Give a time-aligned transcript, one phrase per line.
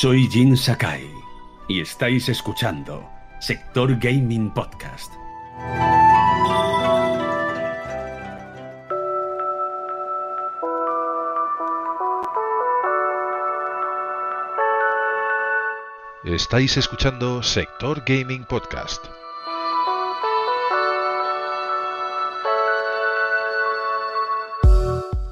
[0.00, 1.12] Soy Jin Sakai
[1.68, 3.06] y estáis escuchando
[3.38, 5.12] Sector Gaming Podcast.
[16.24, 19.04] Estáis escuchando Sector Gaming Podcast.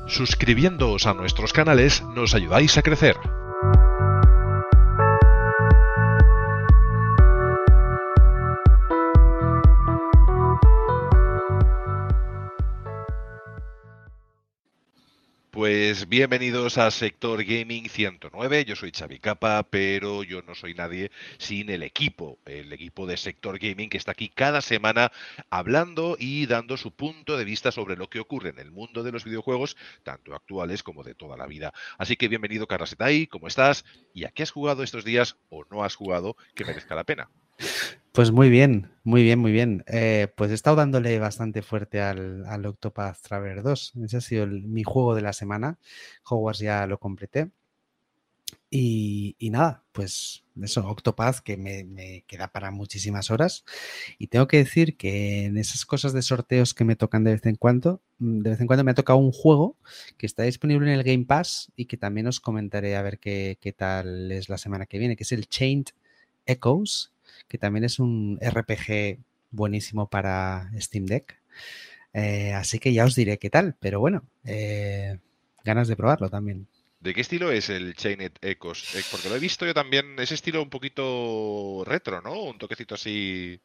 [0.07, 3.17] Suscribiéndoos a nuestros canales nos ayudáis a crecer.
[15.89, 18.67] Bienvenidos a Sector Gaming 109.
[18.67, 23.17] Yo soy Xavi Capa, pero yo no soy nadie sin el equipo, el equipo de
[23.17, 25.13] Sector Gaming que está aquí cada semana
[25.49, 29.13] hablando y dando su punto de vista sobre lo que ocurre en el mundo de
[29.13, 31.73] los videojuegos, tanto actuales como de toda la vida.
[31.97, 33.87] Así que bienvenido Carlos Etay, ¿cómo estás?
[34.13, 37.31] ¿Y a qué has jugado estos días o no has jugado que merezca la pena?
[38.13, 39.85] Pues muy bien, muy bien, muy bien.
[39.87, 43.93] Eh, pues he estado dándole bastante fuerte al, al Octopath Traveler 2.
[44.05, 45.79] Ese ha sido mi juego de la semana.
[46.25, 47.51] Hogwarts ya lo completé.
[48.71, 53.65] Y, nada, pues eso, Octopath que me, me, queda para muchísimas horas.
[54.19, 57.47] Y tengo que decir que en esas cosas de sorteos que me tocan de vez
[57.47, 59.77] en cuando, mm, de vez en cuando me ha tocado un juego
[60.19, 63.59] que está disponible en el Game Pass y que también os comentaré a ver qué,
[63.61, 65.87] qué tal es la semana que viene, que es el Chained
[66.47, 67.13] Echoes
[67.49, 69.19] que también es un RPG
[69.51, 71.41] buenísimo para Steam Deck.
[72.13, 75.19] Eh, así que ya os diré qué tal, pero bueno, eh,
[75.65, 76.67] ganas de probarlo también.
[77.01, 78.95] ¿De qué estilo es el Chained Echoes?
[78.97, 82.43] Eh, porque lo he visto yo también, ese estilo un poquito retro, ¿no?
[82.43, 83.61] Un toquecito así.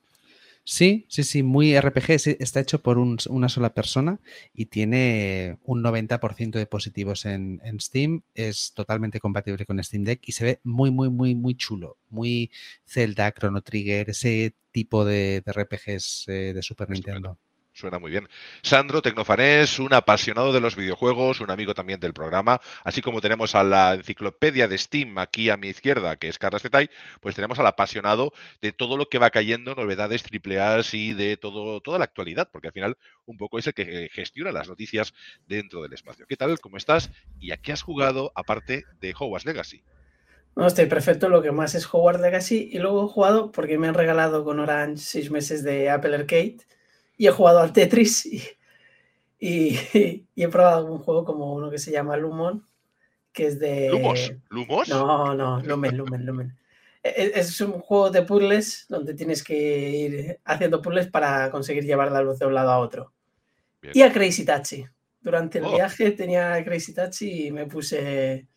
[0.66, 2.38] Sí, sí, sí, muy RPG.
[2.40, 4.20] Está hecho por un, una sola persona
[4.54, 8.24] y tiene un 90% de positivos en, en, Steam.
[8.34, 11.98] Es totalmente compatible con Steam Deck y se ve muy, muy, muy, muy chulo.
[12.10, 12.50] Muy
[12.86, 17.38] Zelda, Chrono Trigger, ese tipo de, de RPGs eh, de Super Nintendo.
[17.74, 18.30] Suena muy bien.
[18.62, 23.56] Sandro Tecnofanés, un apasionado de los videojuegos, un amigo también del programa, así como tenemos
[23.56, 27.58] a la enciclopedia de Steam aquí a mi izquierda, que es Carlos Tetay, pues tenemos
[27.58, 31.98] al apasionado de todo lo que va cayendo, novedades triple A y de todo, toda
[31.98, 35.16] la actualidad, porque al final un poco es el que gestiona las noticias
[35.48, 36.28] dentro del espacio.
[36.28, 36.60] ¿Qué tal?
[36.60, 37.10] ¿Cómo estás?
[37.40, 39.84] ¿Y a qué has jugado aparte de Hogwarts Legacy?
[40.56, 41.28] No, estoy perfecto.
[41.28, 44.60] Lo que más es Hogwarts Legacy y luego he jugado porque me han regalado con
[44.60, 46.58] Orange seis meses de Apple Arcade
[47.24, 48.44] y he jugado al Tetris y,
[49.40, 49.80] y,
[50.36, 52.68] y, he probado algún juego como uno que se llama Lumon,
[53.32, 53.88] que es de...
[53.92, 54.34] ¿Lumos?
[54.50, 54.90] ¿Lumos?
[54.90, 56.58] No, no, Lumen, Lumen, Lumen.
[57.02, 62.22] Es un juego de puzzles donde tienes que ir haciendo puzzles para conseguir llevar la
[62.22, 63.14] luz de un lado a otro.
[63.82, 63.94] Bien.
[63.96, 64.86] Y a Crazy Taxi.
[65.22, 65.76] Durante el oh.
[65.76, 68.48] viaje tenía Crazy Taxi y me puse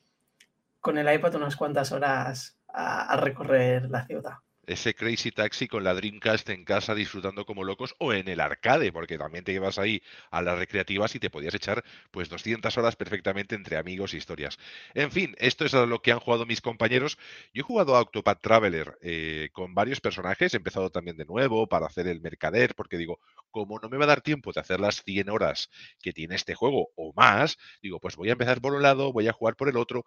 [0.81, 5.85] con el iPad unas cuantas horas a, a recorrer la ciudad ese Crazy Taxi con
[5.85, 9.79] la Dreamcast en casa disfrutando como locos o en el arcade, porque también te llevas
[9.79, 14.19] ahí a las recreativas y te podías echar pues 200 horas perfectamente entre amigos e
[14.19, 14.59] historias.
[14.95, 17.19] En fin, esto es lo que han jugado mis compañeros.
[17.53, 21.67] Yo he jugado a Octopath Traveler eh, con varios personajes, he empezado también de nuevo
[21.69, 24.81] para hacer el mercader, porque digo, como no me va a dar tiempo de hacer
[24.81, 28.75] las 100 horas que tiene este juego o más, digo, pues voy a empezar por
[28.75, 30.05] un lado, voy a jugar por el otro.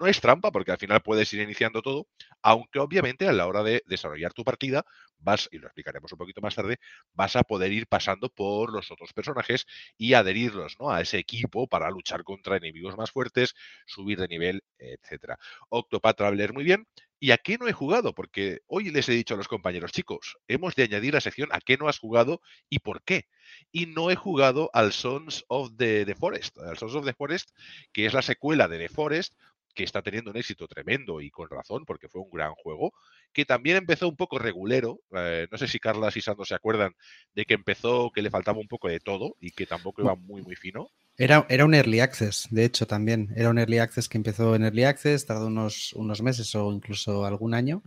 [0.00, 2.06] No es trampa, porque al final puedes ir iniciando todo,
[2.42, 4.84] aunque obviamente a la hora de, de desarrollar tu partida,
[5.18, 6.78] vas, y lo explicaremos un poquito más tarde,
[7.14, 10.90] vas a poder ir pasando por los otros personajes y adherirlos ¿no?
[10.90, 13.54] a ese equipo para luchar contra enemigos más fuertes,
[13.86, 15.38] subir de nivel, etcétera.
[15.68, 16.86] Octopath Traveler muy bien.
[17.24, 18.16] ¿Y a qué no he jugado?
[18.16, 21.60] Porque hoy les he dicho a los compañeros, chicos, hemos de añadir la sección a
[21.60, 23.28] qué no has jugado y por qué.
[23.70, 27.50] Y no he jugado al Sons of the, the Forest, al Sons of the Forest,
[27.92, 29.34] que es la secuela de The Forest,
[29.74, 32.92] que está teniendo un éxito tremendo y con razón, porque fue un gran juego,
[33.32, 35.00] que también empezó un poco regulero.
[35.12, 36.92] Eh, no sé si Carlas y Sandro se acuerdan
[37.34, 40.42] de que empezó que le faltaba un poco de todo y que tampoco iba muy,
[40.42, 40.88] muy fino.
[41.16, 43.32] Era, era un early access, de hecho, también.
[43.36, 47.24] Era un early access que empezó en early access, tardó unos, unos meses o incluso
[47.24, 47.82] algún año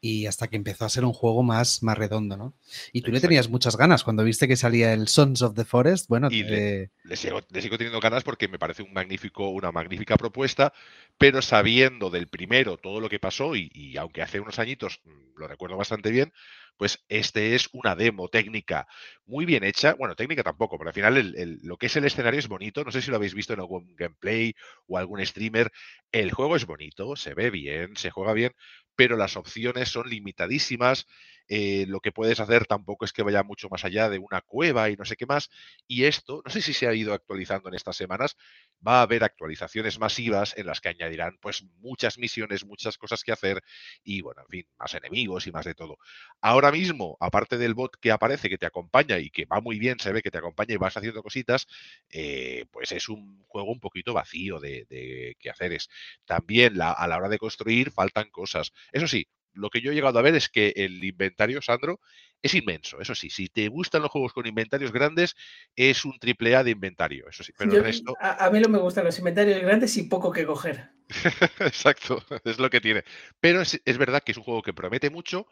[0.00, 2.54] y hasta que empezó a ser un juego más, más redondo, ¿no?
[2.92, 3.12] Y tú Exacto.
[3.12, 6.42] le tenías muchas ganas cuando viste que salía el Sons of the Forest, bueno, y
[6.42, 10.72] le, le, sigo, le, sigo, teniendo ganas porque me parece un magnífico, una magnífica propuesta,
[11.18, 15.38] pero sabiendo del primero todo lo que pasó y, y aunque hace unos añitos mm,
[15.38, 16.32] lo recuerdo bastante bien,
[16.76, 18.86] pues este es una demo técnica
[19.24, 19.94] muy bien hecha.
[19.94, 22.84] Bueno, técnica tampoco, pero al final el, el, lo que es el escenario es bonito.
[22.84, 24.54] No sé si lo habéis visto en algún gameplay
[24.86, 25.72] o algún streamer.
[26.12, 28.52] El juego es bonito, se ve bien, se juega bien,
[28.96, 31.06] pero las opciones son limitadísimas.
[31.48, 34.90] Eh, lo que puedes hacer tampoco es que vaya mucho más allá de una cueva
[34.90, 35.50] y no sé qué más.
[35.86, 38.36] Y esto, no sé si se ha ido actualizando en estas semanas,
[38.86, 43.32] va a haber actualizaciones masivas en las que añadirán pues muchas misiones, muchas cosas que
[43.32, 43.62] hacer
[44.04, 45.98] y bueno, en fin, más enemigos y más de todo.
[46.40, 49.98] Ahora mismo, aparte del bot que aparece, que te acompaña y que va muy bien,
[49.98, 51.66] se ve que te acompaña y vas haciendo cositas,
[52.10, 55.88] eh, pues es un juego un poquito vacío de, de quehaceres.
[56.24, 58.72] También a la hora de construir faltan cosas.
[58.92, 59.26] Eso sí,
[59.56, 62.00] lo que yo he llegado a ver es que el inventario, Sandro,
[62.42, 63.00] es inmenso.
[63.00, 65.34] Eso sí, si te gustan los juegos con inventarios grandes,
[65.74, 67.28] es un triple A de inventario.
[67.28, 68.14] Eso sí, pero el resto.
[68.20, 70.90] A, mí no me gustan los inventarios grandes y poco que coger.
[71.60, 73.04] Exacto, es lo que tiene.
[73.40, 75.46] Pero es, es, verdad que es un juego que promete mucho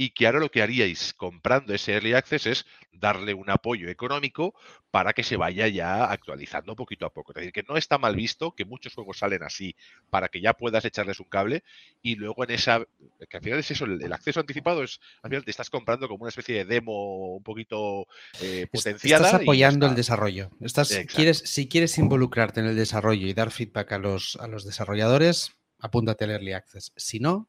[0.00, 4.54] y que ahora lo que haríais comprando ese Early Access es darle un apoyo económico
[4.92, 7.32] para que se vaya ya actualizando poquito a poco.
[7.32, 9.74] Es decir, que no está mal visto que muchos juegos salen así
[10.08, 11.64] para que ya puedas echarles un cable
[12.00, 12.86] y luego en esa,
[13.28, 16.22] que al final es eso, el, acceso anticipado es, al final te estás comprando como
[16.22, 18.06] una especie de demo un poquito
[18.40, 19.26] eh, potenciada.
[19.26, 20.50] Estás apoyando el desarrollo.
[20.60, 24.64] Estás, quieres, si quieres involucrarte en el desarrollo y dar feedback a los, a los
[24.64, 26.92] desarrolladores, apúntate al Early Access.
[26.96, 27.48] Si no,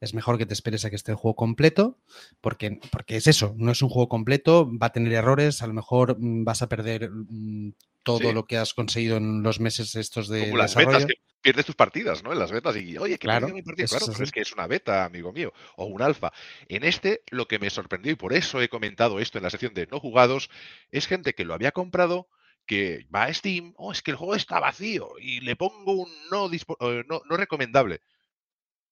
[0.00, 1.98] es mejor que te esperes a que esté el juego completo,
[2.40, 5.74] porque, porque es eso, no es un juego completo, va a tener errores, a lo
[5.74, 7.72] mejor mm, vas a perder mm,
[8.02, 11.66] todo lo que has conseguido en los meses estos de Como las betas que pierdes
[11.66, 12.32] tus partidas, ¿no?
[12.32, 13.86] En las betas y, oye, que claro, mi partida.
[13.88, 16.32] Claro, pero es que es una beta, amigo mío, o un alfa.
[16.68, 19.74] En este, lo que me sorprendió, y por eso he comentado esto en la sección
[19.74, 20.50] de no jugados,
[20.90, 22.28] es gente que lo había comprado
[22.66, 26.10] que va a Steam, oh, es que el juego está vacío y le pongo un
[26.30, 28.00] no, eh, no, no recomendable.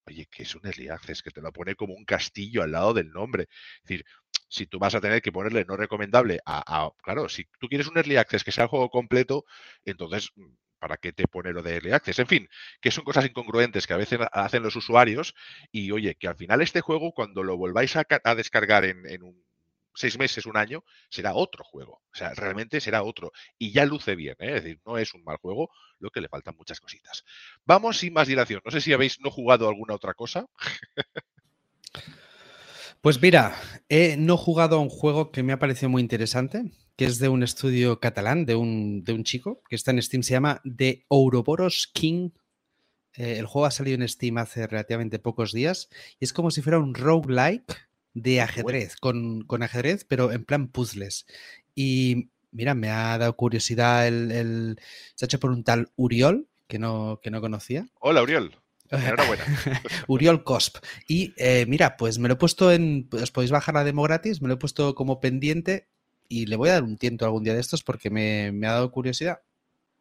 [0.06, 2.92] Oye, que es un early access, que te lo pone como un castillo al lado
[2.94, 3.44] del nombre.
[3.50, 4.04] Es decir,
[4.48, 7.96] si tú vas a tener que ponerle no recomendable a, claro, si tú quieres un
[7.96, 9.44] early access que sea el juego completo,
[9.84, 12.18] entonces, mm, ¿para qué te pone lo de early access?
[12.18, 12.48] En fin,
[12.80, 15.34] que son cosas incongruentes que a veces hacen los usuarios
[15.72, 18.04] y oye, que al final este juego, cuando lo volváis a,
[18.34, 19.43] descargar en un
[19.94, 22.02] seis meses, un año, será otro juego.
[22.12, 23.32] O sea, realmente será otro.
[23.58, 24.56] Y ya luce bien, ¿eh?
[24.56, 27.24] es decir, no es un mal juego, lo que le faltan muchas cositas.
[27.64, 28.60] Vamos sin más dilación.
[28.64, 30.46] No sé si habéis no jugado alguna otra cosa.
[33.04, 33.54] Pues mira,
[33.90, 37.28] he no jugado a un juego que me ha parecido muy interesante, que es de
[37.28, 41.04] un estudio catalán, de un, de un chico, que está en Steam, se llama The
[41.10, 42.30] Ouroboros King.
[43.12, 46.62] Eh, el juego ha salido en Steam hace relativamente pocos días y es como si
[46.62, 47.76] fuera un roguelike
[48.14, 51.26] de ajedrez, con, ajedrez, pero en plan puzzles.
[51.74, 54.78] Y mira, me ha dado curiosidad el,
[55.14, 57.86] Se ha hecho por un tal Uriol, que no, que no conocía.
[58.00, 58.56] Hola, Uriol.
[58.90, 59.44] Enhorabuena.
[60.08, 60.76] Uriol Cosp.
[61.08, 63.08] Y eh, mira, pues me lo he puesto en.
[63.12, 65.88] Os podéis bajar la demo gratis, me lo he puesto como pendiente
[66.28, 68.72] y le voy a dar un tiento algún día de estos porque me, me ha
[68.72, 69.40] dado curiosidad.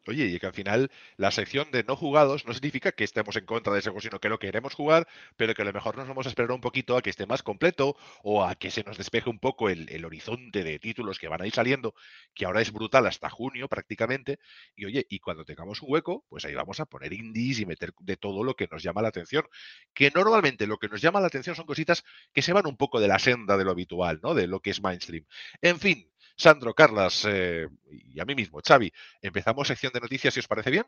[0.05, 3.45] Oye, y que al final la sección de no jugados no significa que estemos en
[3.45, 5.07] contra de ese juego, sino que lo queremos jugar,
[5.37, 7.41] pero que a lo mejor nos vamos a esperar un poquito a que esté más
[7.41, 11.41] completo o a que se nos despeje un poco el, horizonte de títulos que van
[11.41, 11.95] a ir saliendo,
[12.33, 14.39] que ahora es brutal hasta junio prácticamente.
[14.75, 17.93] Y oye, y cuando tengamos un hueco, pues ahí vamos a poner indies y meter
[17.99, 19.45] de todo lo que nos llama la atención.
[19.93, 22.03] Que normalmente lo que nos llama la atención son cositas
[22.33, 24.33] que se van un poco de la senda de lo habitual, ¿no?
[24.33, 25.25] De lo que es mainstream.
[25.61, 28.91] En fin, Sandro, Carlas eh, y a mí mismo, Xavi,
[29.21, 30.85] empezamos sección de noticias si os parece bien.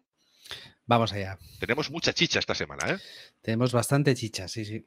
[0.86, 1.38] Vamos allá.
[1.60, 2.98] Tenemos mucha chicha esta semana, ¿eh?
[3.42, 4.86] Tenemos bastante chicha, sí, sí.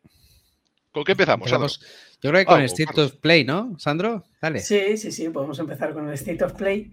[0.93, 1.51] ¿Con qué empezamos?
[1.51, 4.25] yo creo que con el State of Play, ¿no, Sandro?
[4.41, 4.61] Dale.
[4.61, 6.93] Sí, sí, sí, podemos empezar con el State of Play,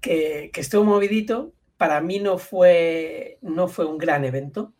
[0.00, 1.52] que, que estuvo movidito.
[1.76, 4.72] Para mí no fue, no fue un gran evento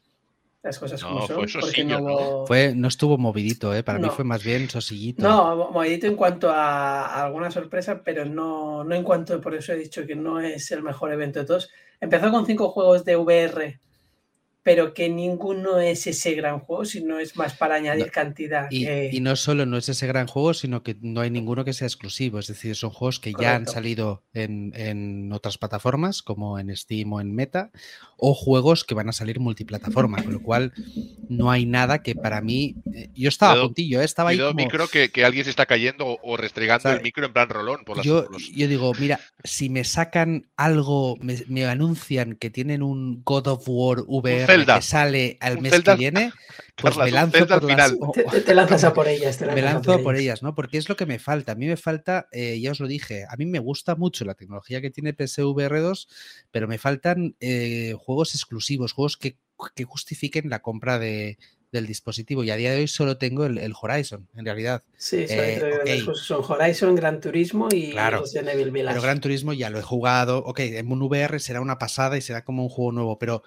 [0.64, 1.46] las cosas como son.
[1.46, 3.82] Fue, no, fue, no estuvo movidito, ¿eh?
[3.82, 5.22] para mí fue más bien sosillito.
[5.22, 9.76] No, movidito en cuanto a, alguna sorpresa, pero no, no en cuanto, por eso he
[9.76, 11.70] dicho que no es el mejor evento de todos.
[12.00, 13.78] Empezó con cinco juegos de VR
[14.64, 18.66] pero que ninguno es ese gran juego, sino es más para añadir cantidad.
[18.70, 21.86] Y, no solo no es ese gran juego, sino que no hay ninguno que sea
[21.86, 27.12] exclusivo, es decir, son juegos que ya han salido en, otras plataformas, como en Steam
[27.12, 27.70] o en Meta,
[28.16, 30.72] o juegos que van a salir multiplataforma, con lo cual
[31.28, 32.76] no hay nada que para mí...
[32.94, 34.04] Eh, yo estaba a puntillo, ¿eh?
[34.04, 34.54] estaba ahí como...
[34.54, 37.84] micro que, que, alguien se está cayendo o restregando el micro en plan rolón.
[37.84, 43.48] Por yo, yo digo, mira, si me sacan algo, me anuncian que tienen un God
[43.48, 46.32] of War VR que sale al mes que viene,
[46.76, 47.94] pues me lanzo por las...
[48.44, 49.40] te, lanzas a por ellas.
[49.40, 50.42] me lanzo por, ellas.
[50.42, 50.54] ¿no?
[50.54, 51.52] Porque es lo que me falta.
[51.52, 54.34] A mí me falta, eh, ya os lo dije, a mí me gusta mucho la
[54.34, 56.08] tecnología que tiene PSVR 2,
[56.50, 59.36] pero me faltan eh, juegos exclusivos, juegos que,
[59.84, 61.38] justifiquen la compra de,
[61.74, 64.84] del dispositivo y a día de hoy solo tengo el, Horizon, en realidad.
[64.96, 68.94] Sí, eh, son Horizon, Gran Turismo y claro, Evil Village.
[68.94, 72.20] Pero Gran Turismo ya lo he jugado, ok, en un VR será una pasada y
[72.20, 73.42] será como un juego nuevo, pero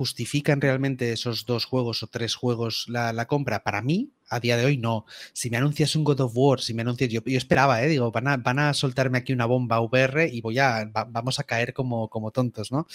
[0.00, 3.62] justifican realmente esos dos juegos o tres juegos la, compra?
[3.62, 5.04] Para mí, a día de hoy no.
[5.34, 7.88] Si me anuncias un God of War, si me anuncias, yo, yo esperaba, ¿eh?
[7.88, 11.44] digo, van a, van a soltarme aquí una bomba VR y voy a, vamos a
[11.44, 12.86] caer como, como tontos, ¿no?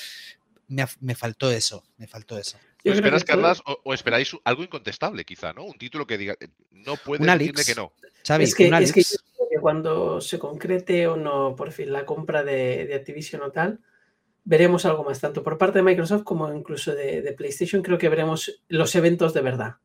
[0.67, 2.57] Me, faltó eso, me faltó eso.
[2.83, 5.63] esperas, Carlas, o, esperáis algo incontestable, quizá, ¿no?
[5.63, 7.91] Un título que diga, eh, no puede decirle que no.
[8.39, 9.03] es que, es que,
[9.61, 13.79] cuando se concrete o no, por fin, la compra de, de Activision o tal,
[14.45, 17.81] veremos algo más, tanto por parte de Microsoft como incluso de, PlayStation.
[17.81, 19.75] Creo que veremos los eventos de verdad.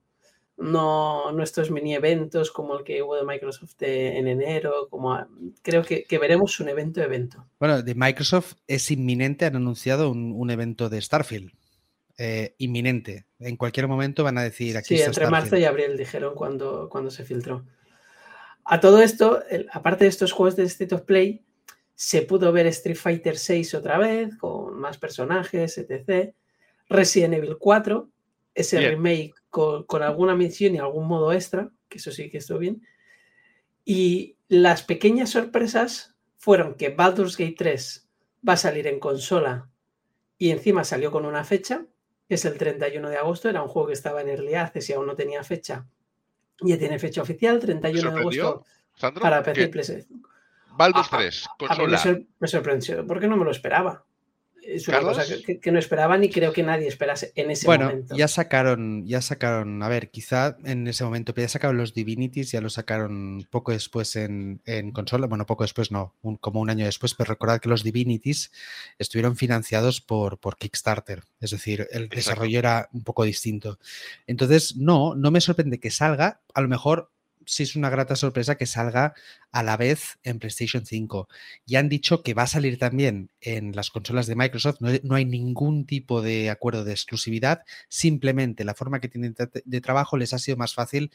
[0.57, 5.19] No nuestros mini eventos como el que hubo de Microsoft en enero, como
[5.62, 7.47] creo que, veremos un evento evento.
[7.59, 11.50] Bueno, de Microsoft es inminente, han anunciado un, evento de Starfield.
[12.19, 13.25] Eh, inminente.
[13.38, 14.99] En cualquier momento van a decir aquí.
[14.99, 17.64] Sí, entre marzo y abril dijeron cuando, cuando se filtró.
[18.67, 21.47] A todo esto, aparte de estos juegos de State of Play,
[22.00, 26.33] se pudo ver Street Fighter 6 otra vez, con más personajes, etc.
[26.88, 28.09] Resident Evil 4,
[28.54, 32.80] ese remake con, alguna misión y algún modo extra, que eso sí que estuvo bien.
[33.85, 38.09] Y las pequeñas sorpresas fueron que Baldur's Gate 3
[38.49, 39.69] va a salir en consola
[40.38, 41.85] y encima salió con una fecha,
[42.26, 44.95] que es el 31 de agosto, era un juego que estaba en Early Access y
[44.95, 45.87] aún no tenía fecha.
[46.62, 48.64] Ya tiene fecha oficial, 31 de agosto
[49.21, 50.29] para PC y PlayStation.
[50.80, 52.02] Baldur's 3, consola.
[52.38, 54.06] me, sorprendió porque no me lo esperaba.
[54.62, 55.25] Es una cosa
[55.60, 58.08] que, no esperaba ni creo que nadie esperase en ese momento.
[58.08, 61.92] Bueno, ya sacaron, ya sacaron, a ver, quizá en ese momento, pero ya sacaron los
[61.92, 64.60] Divinities, ya lo sacaron poco después en,
[64.94, 68.52] consola, bueno, poco después no, como un año después, pero recordad que los Divinities
[68.99, 73.78] estuvieron financiados por, por Kickstarter, es decir, el desarrollo era un poco distinto.
[74.26, 77.10] Entonces, no, no me sorprende que salga, a lo mejor
[77.47, 79.14] sí es una grata sorpresa que salga
[79.52, 81.28] a la vez en PlayStation 5.
[81.66, 84.80] Ya han dicho que va a salir también en las consolas de Microsoft.
[84.80, 87.62] No, hay ningún tipo de acuerdo de exclusividad.
[87.88, 91.11] Simplemente la forma que tienen de trabajo les ha sido más fácil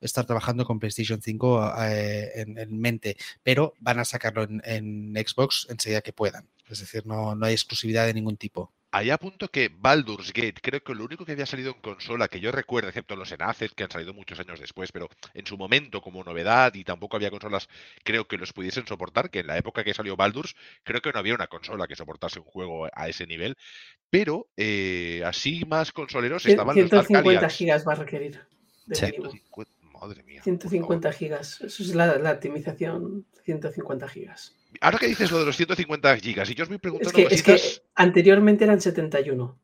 [0.00, 5.66] estar trabajando con PlayStation 5 eh, en, mente, pero van a sacarlo en, en, Xbox
[5.70, 6.48] enseguida que puedan.
[6.68, 8.72] Es decir, no, no hay exclusividad de ningún tipo.
[8.90, 12.40] Ahí apunto que Baldur's Gate, creo que lo único que había salido en consola que
[12.40, 16.00] yo recuerdo, excepto los enlaces que han salido muchos años después, pero en su momento
[16.00, 17.68] como novedad y tampoco había consolas,
[18.02, 21.18] creo que los pudiesen soportar, que en la época que salió Baldur's, creo que no
[21.18, 23.56] había una consola que soportase un juego a ese nivel,
[24.08, 28.40] pero eh, así más consoleros estaban 150 los gigas va a requerir.
[30.00, 30.42] madre mía.
[30.42, 34.57] 150 gigas, eso es la, la optimización, 150 gigas.
[34.80, 37.54] Ahora que dices lo de los 150 gigas, y yo os voy preguntando es que,
[37.54, 39.58] es que anteriormente eran 71.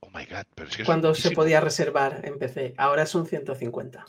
[0.00, 4.06] Oh my god, pero es que Cuando se podía reservar en PC, ahora son 150.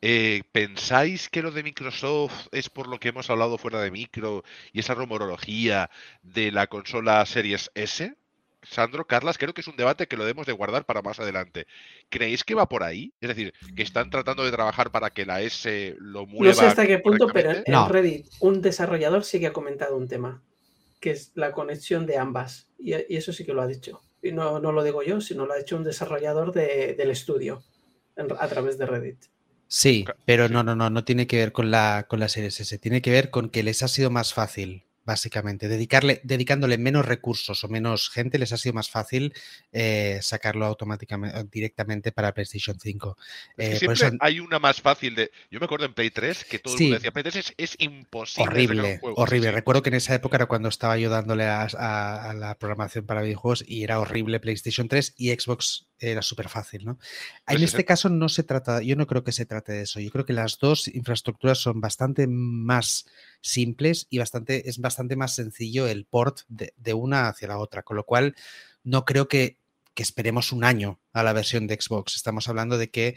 [0.00, 4.44] Eh, ¿Pensáis que lo de Microsoft es por lo que hemos hablado fuera de micro
[4.72, 5.90] y esa rumorología
[6.22, 8.14] de la consola Series S?
[8.62, 11.66] Sandro, Carlas, creo que es un debate que lo debemos de guardar para más adelante.
[12.08, 13.12] ¿Creéis que va por ahí?
[13.20, 16.46] Es decir, que están tratando de trabajar para que la S lo mueva.
[16.46, 20.08] No sé hasta qué punto, pero en Reddit un desarrollador sí que ha comentado un
[20.08, 20.42] tema,
[21.00, 22.68] que es la conexión de ambas.
[22.78, 24.00] Y, eso sí que lo ha dicho.
[24.22, 27.62] Y no, no, lo digo yo, sino lo ha hecho un desarrollador del estudio
[28.16, 29.18] a través de Reddit.
[29.68, 32.78] Sí, pero no, no, no, no tiene que ver con la, con la Series S,
[32.78, 35.68] tiene que ver con que les ha sido más fácil básicamente.
[35.68, 39.32] Dedicarle, dedicándole menos recursos o menos gente les ha sido más fácil
[39.72, 43.16] eh, sacarlo automáticamente directamente para PlayStation 5.
[43.56, 45.30] Eh, siempre hay una más fácil de.
[45.50, 48.50] Yo me acuerdo en Play 3 que todo el mundo decía Play 3 es, imposible.
[48.50, 49.50] Horrible, horrible.
[49.50, 53.64] Recuerdo que en esa época era cuando estaba yo dándole a, la programación para videojuegos
[53.66, 56.98] y era horrible PlayStation 3 y Xbox era súper fácil, ¿no?
[57.46, 60.00] Pues en este caso no se trata, yo no creo que se trate de eso.
[60.00, 63.06] Yo creo que las dos infraestructuras son bastante más
[63.40, 67.96] simples y bastante, es bastante más sencillo el port de, una hacia la otra, con
[67.96, 68.34] lo cual
[68.84, 69.56] no creo que,
[69.96, 72.14] esperemos un año a la versión de Xbox.
[72.14, 73.16] Estamos hablando de que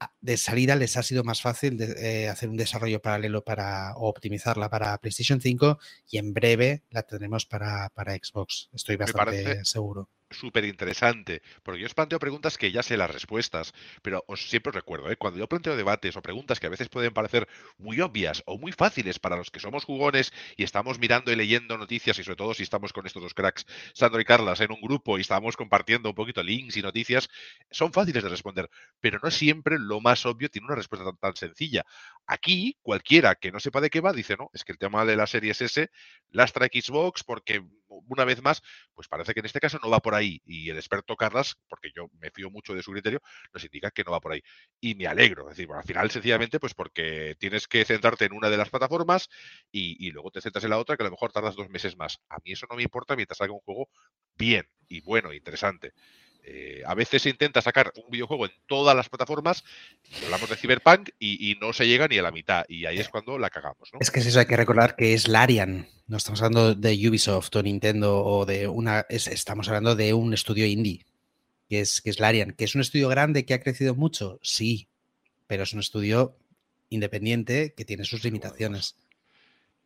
[0.00, 4.68] ah, de salida les ha sido más fácil eh, hacer un desarrollo paralelo para optimizarla
[4.68, 5.78] para PlayStation 5
[6.10, 8.68] y en breve la tendremos para, para Xbox.
[8.72, 13.72] Estoy bastante seguro súper interesante, porque yo os planteo preguntas que ya sé las respuestas,
[14.02, 15.16] pero os siempre os recuerdo, ¿eh?
[15.16, 18.72] cuando yo planteo debates o preguntas que a veces pueden parecer muy obvias o muy
[18.72, 22.54] fáciles para los que somos jugones y estamos mirando y leyendo noticias y sobre todo
[22.54, 26.10] si estamos con estos dos cracks, Sandro y Carlas, en un grupo y estamos compartiendo
[26.10, 27.28] un poquito links y noticias,
[27.70, 28.70] son fáciles de responder,
[29.00, 31.84] pero no siempre lo más obvio tiene una respuesta tan, tan sencilla.
[32.26, 35.16] Aquí, cualquiera que no sepa de qué va, dice, no, es que el tema de
[35.16, 35.90] la serie es ese,
[36.30, 38.62] lastra Xbox porque una vez más,
[38.94, 40.40] pues parece que en este caso no va por ahí.
[40.44, 43.20] Y el experto Carlas, porque yo me fío mucho de su criterio,
[43.52, 44.42] nos indica que no va por ahí.
[44.80, 45.44] Y me alegro.
[45.44, 48.70] Es decir, bueno, al final, sencillamente, pues porque tienes que centrarte en una de las
[48.70, 49.28] plataformas
[49.70, 52.20] y, luego te centras en la otra, que a lo mejor tardas dos meses más.
[52.28, 53.88] A mí eso no me importa mientras salga un juego
[54.36, 55.92] bien y bueno, interesante.
[56.44, 59.64] Eh, a veces se intenta sacar un videojuego en todas las plataformas,
[60.24, 63.38] hablamos de Cyberpunk, y, no se llega ni a la mitad, y ahí es cuando
[63.38, 63.90] la cagamos.
[64.00, 67.54] Es que es eso, hay que recordar que es Larian, no estamos hablando de Ubisoft
[67.54, 71.04] o Nintendo o de una, estamos hablando de un estudio indie,
[71.68, 74.88] que es, que es Larian, que es un estudio grande que ha crecido mucho, sí,
[75.46, 76.36] pero es un estudio
[76.88, 78.96] independiente que tiene sus limitaciones.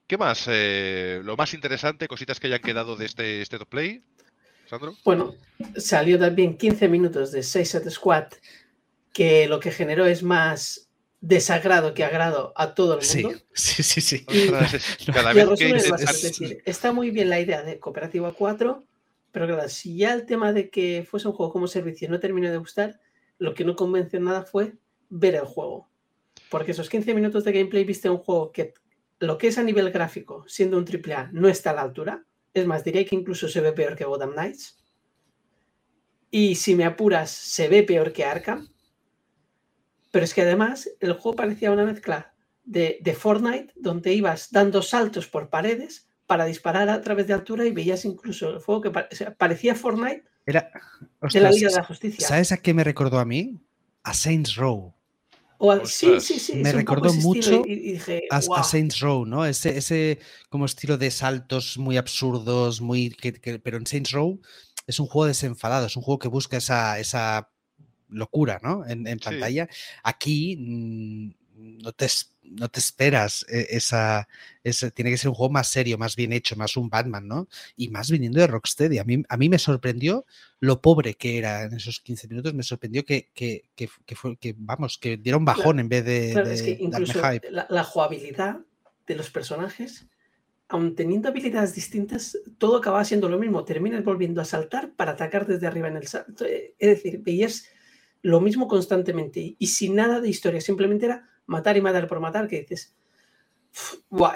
[0.06, 0.44] ¿Qué más?
[0.48, 4.04] Eh, lo más interesante, cositas que hayan quedado de este, este top play.
[5.04, 5.34] Bueno,
[5.76, 8.26] salió también 15 minutos de 6 at Squad,
[9.12, 10.88] que lo que generó es más
[11.20, 13.38] desagrado que agrado a todo el mundo.
[13.52, 14.26] Sí, sí, sí.
[16.64, 18.84] está muy bien la idea de Cooperativa 4,
[19.30, 22.50] pero claro, si ya el tema de que fuese un juego como servicio no terminó
[22.50, 23.00] de gustar,
[23.38, 24.74] lo que no convenció nada fue
[25.08, 25.88] ver el juego.
[26.50, 28.74] Porque esos 15 minutos de gameplay viste un juego que
[29.20, 32.24] lo que es a nivel gráfico, siendo un AAA, no está a la altura.
[32.54, 34.78] Es más, diría que incluso se ve peor que Gotham Knights.
[36.30, 38.68] Y si me apuras, se ve peor que Arkham.
[40.10, 45.26] Pero es que además el juego parecía una mezcla de, Fortnite, donde ibas dando saltos
[45.26, 48.90] por paredes para disparar a través de altura y veías incluso el juego que
[49.36, 50.70] parecía Fortnite Era,
[51.32, 52.26] de la Liga de la Justicia.
[52.26, 53.60] ¿Sabes a qué me recordó a mí?
[54.04, 54.94] A Saints Row
[55.84, 56.54] sí, sí, sí.
[56.56, 57.64] Me recordó mucho
[58.30, 59.44] a, Saints Row, ¿no?
[59.46, 63.14] Ese, ese como estilo de saltos muy absurdos, muy
[63.62, 64.40] pero en Saints Row
[64.86, 67.50] es un juego desenfadado, es un juego que busca esa, esa
[68.08, 68.84] locura, ¿no?
[68.86, 69.68] En, pantalla.
[70.02, 71.30] Aquí mm,
[71.62, 72.06] no te,
[72.42, 74.28] no te esperas eh, esa,
[74.94, 77.48] Tiene que ser un juego más serio, más bien hecho, más un Batman, ¿no?
[77.76, 78.98] Y más viniendo de Rocksteady.
[78.98, 80.26] A mí, a mí me sorprendió
[80.60, 82.54] lo pobre que era en esos 15 minutos.
[82.54, 83.62] Me sorprendió que, que,
[84.16, 88.60] fue, que vamos, que diera un bajón en vez de, es que incluso La, jugabilidad
[89.06, 90.06] de los personajes
[90.68, 93.62] aun teniendo habilidades distintas, todo acababa siendo lo mismo.
[93.62, 96.46] Terminas volviendo a saltar para atacar desde arriba en el salto.
[96.46, 97.66] Es decir, veías
[98.22, 100.60] lo mismo constantemente y sin nada de historia.
[100.60, 102.94] Simplemente era matar y matar por matar, que dices,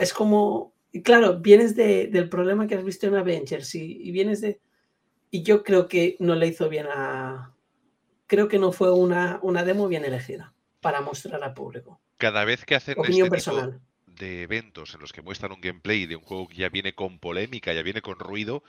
[0.00, 4.40] es como, y claro, vienes del problema que has visto en Avengers y, y, vienes
[4.40, 4.60] de,
[5.30, 7.54] y yo creo que no le hizo bien a,
[8.26, 12.00] creo que no fue una, una demo bien elegida para mostrar al público.
[12.16, 13.80] Cada vez que hacen opinión este personal
[14.19, 17.19] de eventos en los que muestran un gameplay de un juego que ya viene con
[17.19, 18.63] polémica, ya viene con ruido,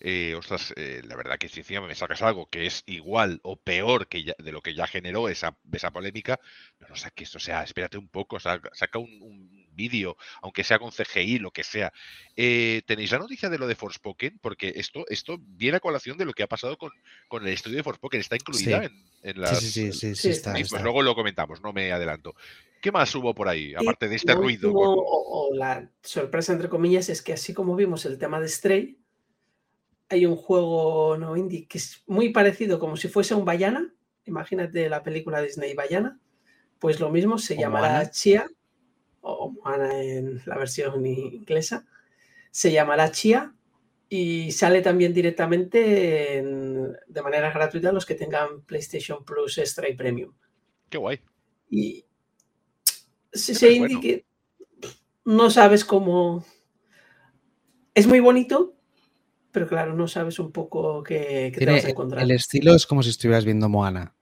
[0.00, 3.56] eh, ostras, eh, la verdad que si encima me sacas algo que es igual o
[3.56, 6.40] peor que de lo que ya generó esa, esa polémica,
[6.88, 11.38] no, sé que esto sea, espérate un poco, saca, un, vídeo, aunque sea con CGI,
[11.38, 11.92] lo que sea.
[12.36, 14.38] Eh, ¿Tenéis la noticia de lo de Forspoken?
[14.40, 16.90] Porque esto, esto viene a colación de lo que ha pasado con,
[17.28, 19.60] con el estudio de Forspoken, está incluida en, en, las...
[19.60, 22.34] Sí, sí, sí, está, pues luego lo comentamos, no me adelanto.
[22.80, 24.70] ¿Qué más hubo por ahí, aparte de este ruido?
[24.74, 28.98] o, la sorpresa, entre comillas, es que así como vimos el tema de Stray,
[30.08, 33.92] hay un juego no indie que es muy parecido, como si fuese un Bayana.
[34.26, 36.20] Imagínate la película Disney Bayana.
[36.78, 38.46] Pues lo mismo se llamará Chia,
[39.24, 41.86] o Moana en la versión inglesa.
[42.50, 43.52] Se llamará Chia
[44.08, 45.78] y sale también directamente
[46.40, 50.32] de manera gratuita los que tengan PlayStation Plus Stray Premium.
[50.88, 51.20] Qué guay.
[51.70, 52.04] Y,
[53.32, 54.26] se indique,
[55.24, 56.44] no sabes cómo...
[57.94, 58.74] Es muy bonito,
[59.52, 62.22] pero claro, no sabes un poco qué, te vas a encontrar.
[62.22, 64.14] El estilo es como si estuvieras viendo Moana.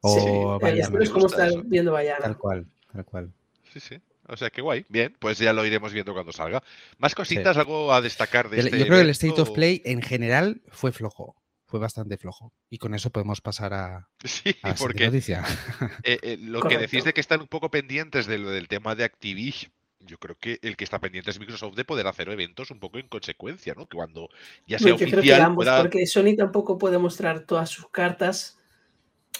[0.00, 2.20] O sí, el estilo es como estar viendo Bayana.
[2.20, 3.32] Tal cual, tal cual.
[3.72, 4.02] Sí, sí.
[4.30, 6.62] O sea que guay, bien, pues ya lo iremos viendo cuando salga.
[6.98, 10.02] Más cositas, algo a destacar de este Yo creo que el State of Play en
[10.02, 11.36] general fue flojo
[11.70, 12.52] fue bastante flojo.
[12.68, 15.44] Y con eso podemos pasar a, sí, porque noticia.
[16.02, 19.04] Eh, eh, lo que decís de que están un poco pendientes de del tema de
[19.04, 22.80] Activision, yo creo que el que está pendiente es Microsoft de poder hacer eventos un
[22.80, 23.86] poco en consecuencia, ¿no?
[23.86, 24.28] Que cuando
[24.66, 25.54] ya sea oficial.
[25.54, 28.58] Porque Sony tampoco puede mostrar todas sus cartas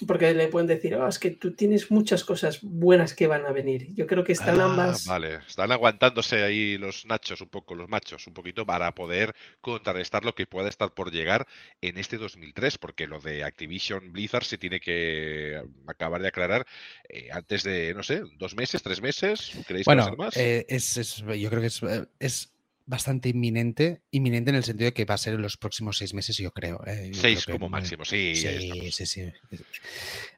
[0.07, 3.53] porque le pueden decir, oh, es que tú tienes muchas cosas buenas que van a
[3.53, 3.93] venir.
[3.95, 5.07] Yo creo que están ah, ambas.
[5.07, 10.25] Vale, están aguantándose ahí los nachos un poco, los machos un poquito, para poder contrarrestar
[10.25, 11.47] lo que pueda estar por llegar
[11.81, 16.67] en este 2003, porque lo de Activision Blizzard se tiene que acabar de aclarar
[17.09, 19.53] eh, antes de, no sé, dos meses, tres meses.
[19.67, 20.37] ¿Queréis bueno, más?
[20.37, 22.53] Eh, es, yo creo que es, eh, es
[22.91, 26.13] bastante inminente, inminente en el sentido de que va a ser en los próximos seis
[26.13, 26.83] meses, yo creo.
[26.87, 27.13] ¿eh?
[27.15, 28.35] seis como máximo, sí.
[28.35, 29.33] Sí, sí,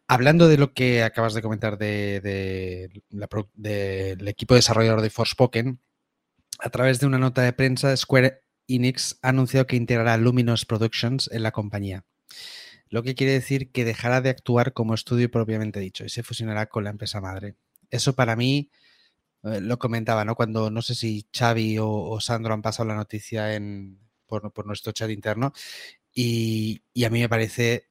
[0.07, 2.91] Hablando de lo que acabas de comentar de,
[3.55, 5.81] del equipo desarrollador de Forspoken,
[6.59, 11.31] a través de una nota de prensa, Square Enix ha anunciado que integrará Luminous Productions
[11.33, 12.05] en la compañía,
[12.91, 16.67] lo que quiere decir que dejará de actuar como estudio propiamente dicho y se fusionará
[16.67, 17.57] con la empresa madre.
[17.91, 18.71] Eso para mí,
[19.45, 20.35] eh, lo comentaba, ¿no?
[20.35, 25.11] Cuando no sé si Xavi o, Sandro han pasado la noticia en, por, nuestro chat
[25.11, 25.53] interno
[26.15, 27.89] y, a mí me parece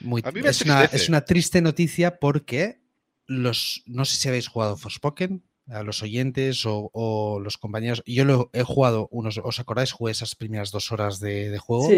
[0.00, 0.22] muy...
[0.44, 2.80] es, una, es una triste noticia porque
[3.26, 8.02] los, no sé si habéis jugado Forspoken, a los oyentes o, los compañeros.
[8.06, 9.92] Yo lo he jugado, unos, ¿os acordáis?
[9.92, 11.90] Jugué esas primeras dos horas de, juego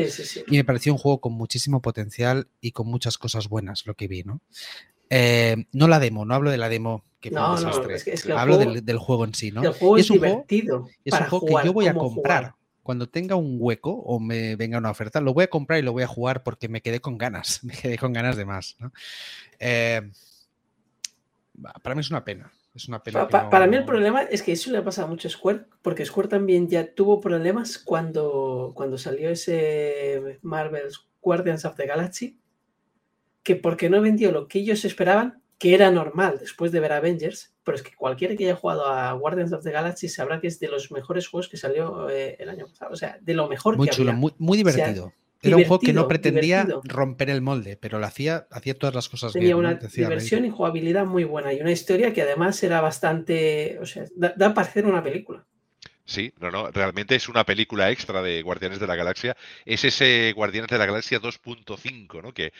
[0.47, 4.09] y me pareció un juego con muchísimo potencial y con muchas cosas buenas, lo que
[4.09, 4.41] vi, ¿no?
[5.11, 8.59] Eh, no la demo, no hablo de la demo que no, no, es que, hablo
[8.59, 9.63] del, juego en sí, ¿no?
[9.63, 10.89] El juego es, divertido.
[11.05, 12.55] es un juego que yo voy a comprar.
[12.83, 15.93] Cuando tenga un hueco o me venga una oferta, lo voy a comprar y lo
[15.93, 18.77] voy a jugar porque me quedé con ganas, me quedé con ganas de más.
[18.79, 18.93] ¿no?
[19.59, 20.09] Eh,
[21.83, 22.53] para mí es una pena.
[22.75, 23.27] Es una pena.
[23.27, 26.29] Para mí el problema es que eso le ha pasado mucho a Square, porque Square
[26.29, 32.39] también ya tuvo problemas cuando, cuando salió ese Marvel's Guardians of the Galaxy,
[33.47, 37.55] que porque no vendió lo que ellos esperaban, que era normal después de ver Avengers,
[37.63, 40.59] pero es que cualquiera que haya jugado a Guardians of the Galaxy sabrá que es
[40.59, 42.93] de los mejores juegos que salió eh, el año pasado.
[42.93, 45.13] O sea, de lo mejor muy que chulo, Muy, muy divertido.
[45.41, 49.09] Era un juego que no pretendía romper el molde, pero lo hacía, hacía todas las
[49.09, 53.79] cosas Tenía una diversión y jugabilidad muy buena y una historia que además era bastante.
[53.81, 55.47] O sea, da, para hacer una película.
[56.09, 59.37] Sí, no, no, realmente es una película extra de Guardianes de la Galaxia.
[59.65, 62.33] Es ese Guardianes de la Galaxia 2.5, ¿no?
[62.33, 62.53] Que,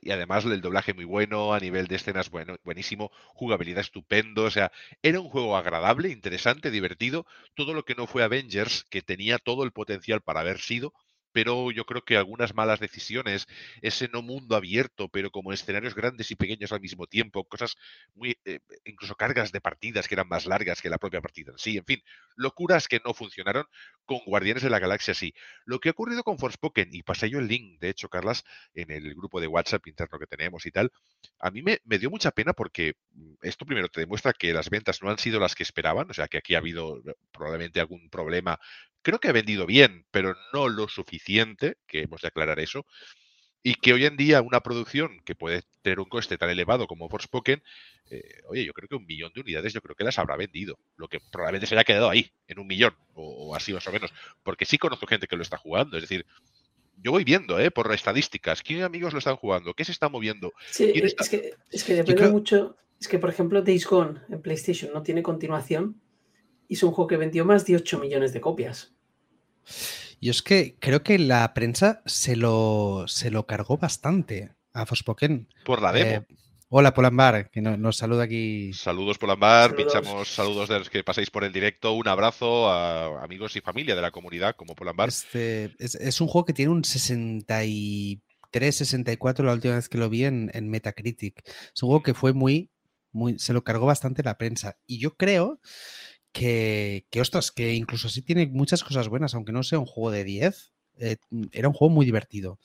[0.00, 4.50] y además el doblaje muy bueno, a nivel de escenas bueno, buenísimo, jugabilidad estupendo, o
[4.50, 4.70] sea,
[5.02, 9.64] era un juego agradable, interesante, divertido, todo lo que no fue Avengers, que tenía todo
[9.64, 10.94] el potencial para haber sido,
[11.32, 13.46] pero yo creo que algunas malas decisiones,
[13.80, 17.76] ese no mundo abierto, pero como escenarios grandes y pequeños al mismo tiempo, cosas
[18.14, 21.58] muy, eh, incluso cargas de partidas que eran más largas que la propia partida en
[21.58, 22.02] sí, en fin,
[22.36, 23.66] locuras que no funcionaron
[24.04, 25.34] con Guardianes de la Galaxia sí.
[25.64, 28.90] Lo que ha ocurrido con Forspoken, y pasé yo el link, de hecho, Carlas, en
[28.90, 30.90] el grupo de WhatsApp interno que tenemos y tal,
[31.38, 34.70] a mí me, me dio mucha pena porque mm, esto primero te demuestra que las
[34.70, 37.80] ventas no han sido las que esperaban, o sea que aquí ha habido eh, probablemente
[37.80, 38.58] algún problema
[39.02, 42.86] creo que ha vendido bien, pero no lo suficiente, que hemos de aclarar eso,
[43.62, 47.08] y que hoy en día una producción que puede tener un coste tan elevado como
[47.08, 47.62] Forspoken,
[48.10, 50.78] eh, oye, yo creo que un millón de unidades yo creo que las habrá vendido,
[50.96, 54.12] lo que probablemente se haya quedado ahí, en un millón, o, así más o menos,
[54.42, 56.26] porque sí conozco gente que lo está jugando, es decir,
[56.96, 57.70] yo voy viendo, ¿eh?
[57.70, 59.74] Por estadísticas, ¿quién amigos lo están jugando?
[59.74, 60.52] ¿Qué se está moviendo?
[60.70, 64.92] Sí, es, que, es que depende mucho, es que por ejemplo Days Gone en PlayStation
[64.92, 66.00] no tiene continuación,
[66.68, 68.94] y es un juego que vendió más de 8 millones de copias.
[70.20, 75.48] Y es que creo que la prensa se lo, se lo cargó bastante a Forspoken.
[75.64, 76.10] Por la demo.
[76.10, 76.26] Eh,
[76.68, 78.72] hola, Polambar, que nos, saluda aquí.
[78.72, 79.74] Saludos, Polambar.
[79.74, 81.92] Pinchamos saludos de los que pasáis por el directo.
[81.94, 85.08] Un abrazo a amigos y familia de la comunidad como Polambar.
[85.08, 90.24] Este, es, un juego que tiene un 63, 64 la última vez que lo vi
[90.24, 91.42] en, en Metacritic.
[91.46, 92.70] Es un juego que fue muy,
[93.10, 93.40] muy.
[93.40, 94.76] Se lo cargó bastante la prensa.
[94.86, 95.60] Y yo creo
[96.32, 100.10] que, que, ostras, que incluso sí tiene muchas cosas buenas, aunque no sea un juego
[100.10, 102.58] de 10, eh, mm, era un juego muy divertido.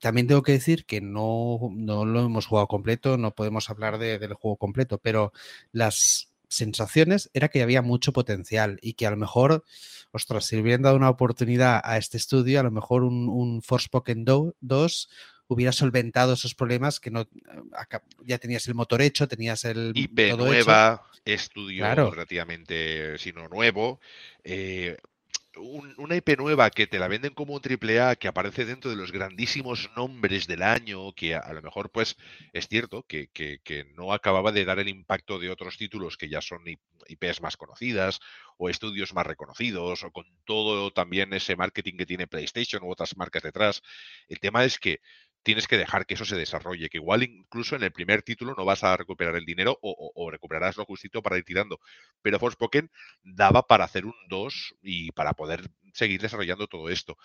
[0.00, 4.34] también tengo que decir que no, no, lo hemos jugado completo, no podemos hablar del
[4.34, 5.32] juego completo, pero
[5.72, 9.64] las sensaciones era que había mucho potencial y que a lo mejor,
[10.12, 14.24] ostras, si hubieran dado una oportunidad a este estudio, a lo mejor un, un Forspoken
[14.24, 15.08] 2
[15.50, 17.26] hubiera solventado esos problemas que no
[18.24, 24.00] ya tenías el motor hecho, tenías el IP nueva, estudio relativamente sino nuevo,
[24.44, 24.96] eh,
[25.56, 28.96] una IP nueva que te la venden como un triple A que aparece dentro de
[28.96, 32.16] los grandísimos nombres del año, que a, lo mejor pues
[32.52, 36.40] es cierto que, que, no acababa de dar el impacto de otros títulos que ya
[36.40, 36.62] son
[37.08, 38.20] IPs más conocidas
[38.56, 43.16] o estudios más reconocidos o con todo también ese marketing que tiene PlayStation u otras
[43.16, 43.82] marcas detrás.
[44.28, 45.00] El tema es que
[45.42, 48.64] tienes que dejar que eso se desarrolle, que igual incluso en el primer título no
[48.64, 51.80] vas a recuperar el dinero o, recuperarás lo justito para ir tirando.
[52.22, 52.90] Pero Forspoken
[53.22, 57.16] daba para hacer un 2 y para poder seguir desarrollando todo esto.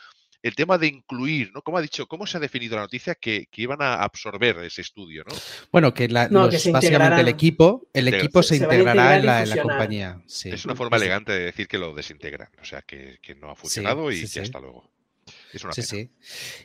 [0.42, 1.62] El tema de incluir, ¿no?
[1.64, 5.24] ¿Cómo ha dicho, cómo se ha definido la noticia que, iban a absorber ese estudio,
[5.28, 5.36] ¿no?
[5.72, 10.22] Bueno, que, básicamente el equipo, el equipo se, integrará en la, compañía.
[10.28, 14.12] Es una forma elegante de decir que lo desintegran, o sea, que, no ha funcionado
[14.12, 14.95] y que hasta luego
[15.72, 16.12] sí, sí.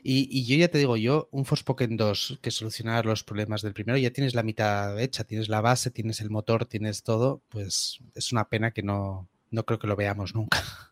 [0.02, 3.98] Y, yo ya te digo, yo, un Forspoken 2 que solucionar los problemas del primero,
[3.98, 8.32] ya tienes la mitad hecha, tienes la base, tienes el motor, tienes todo, pues es
[8.32, 10.89] una pena que no, no creo que lo veamos nunca.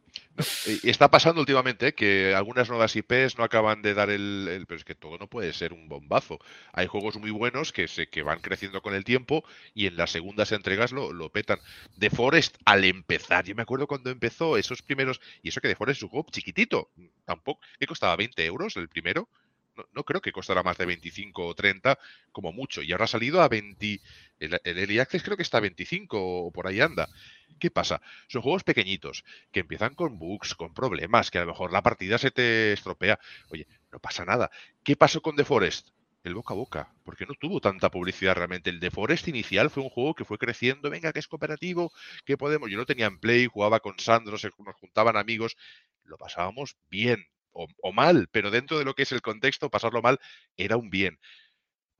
[0.84, 4.94] Está pasando últimamente que algunas nuevas IPs no acaban de dar el, Pero es que
[4.94, 6.38] todo no puede ser un bombazo.
[6.72, 10.10] Hay juegos muy buenos que, se, que van creciendo con el tiempo y en las
[10.10, 11.58] segundas entregas lo, lo petan.
[11.98, 15.20] The Forest, al empezar, yo me acuerdo cuando empezó esos primeros...
[15.42, 16.90] Y eso que The Forest es un juego chiquitito.
[17.24, 17.60] Tampoco...
[17.78, 18.16] ¿Qué costaba?
[18.16, 19.28] ¿20 euros el primero?
[19.92, 21.98] No, creo que costará más de 25 o 30
[22.32, 22.82] como mucho.
[22.82, 24.00] Y ahora ha salido a 20...
[24.40, 27.08] El, el Early Access creo que está a 25 o por ahí anda.
[27.58, 28.00] ¿Qué pasa?
[28.28, 32.18] Son juegos pequeñitos, que empiezan con bugs, con problemas, que a lo mejor la partida
[32.18, 33.18] se te estropea.
[33.48, 34.50] Oye, no pasa nada.
[34.84, 35.88] ¿Qué pasó con The Forest?
[36.24, 38.70] El boca a boca, porque no tuvo tanta publicidad realmente.
[38.70, 41.92] El The Forest inicial fue un juego que fue creciendo, venga, que es cooperativo,
[42.24, 42.70] que podemos.
[42.70, 45.56] Yo no tenía en Play, jugaba con Sandro, nos juntaban amigos,
[46.04, 47.26] lo pasábamos bien
[47.82, 50.18] o, mal, pero dentro de lo que es el contexto, pasarlo mal
[50.56, 51.18] era un bien.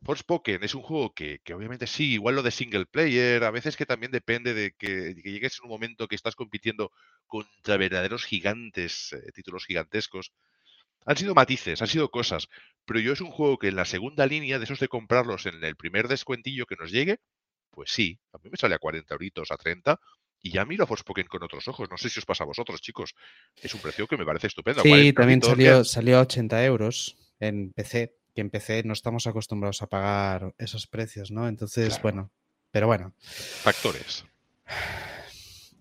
[0.03, 3.87] Forspoken es un juego que, obviamente sí, igual lo de single player, a veces que
[3.87, 6.93] también depende de que, llegues en un momento que estás compitiendo
[7.27, 10.33] contra verdaderos gigantes, eh, títulos gigantescos.
[11.07, 12.49] Han sido matices, han sido cosas,
[12.85, 15.63] pero yo es un juego que en la segunda línea, de esos de comprarlos en
[15.65, 17.19] el primer descuentillo que nos llegue,
[17.71, 20.01] pues sí, a mí me sale a 40 euritos, a 30,
[20.41, 21.89] y ya miro a Forspoken con otros ojos.
[21.91, 23.15] No sé si os pasa a vosotros, chicos.
[23.61, 24.83] Es un precio que me parece estupendo.
[24.83, 29.83] Sí, también salió, salió a 80 euros en PC que en PC no estamos acostumbrados
[29.83, 31.49] a pagar esos precios, ¿no?
[31.49, 32.31] Entonces, bueno,
[32.71, 33.13] pero bueno.
[33.19, 34.25] Factores.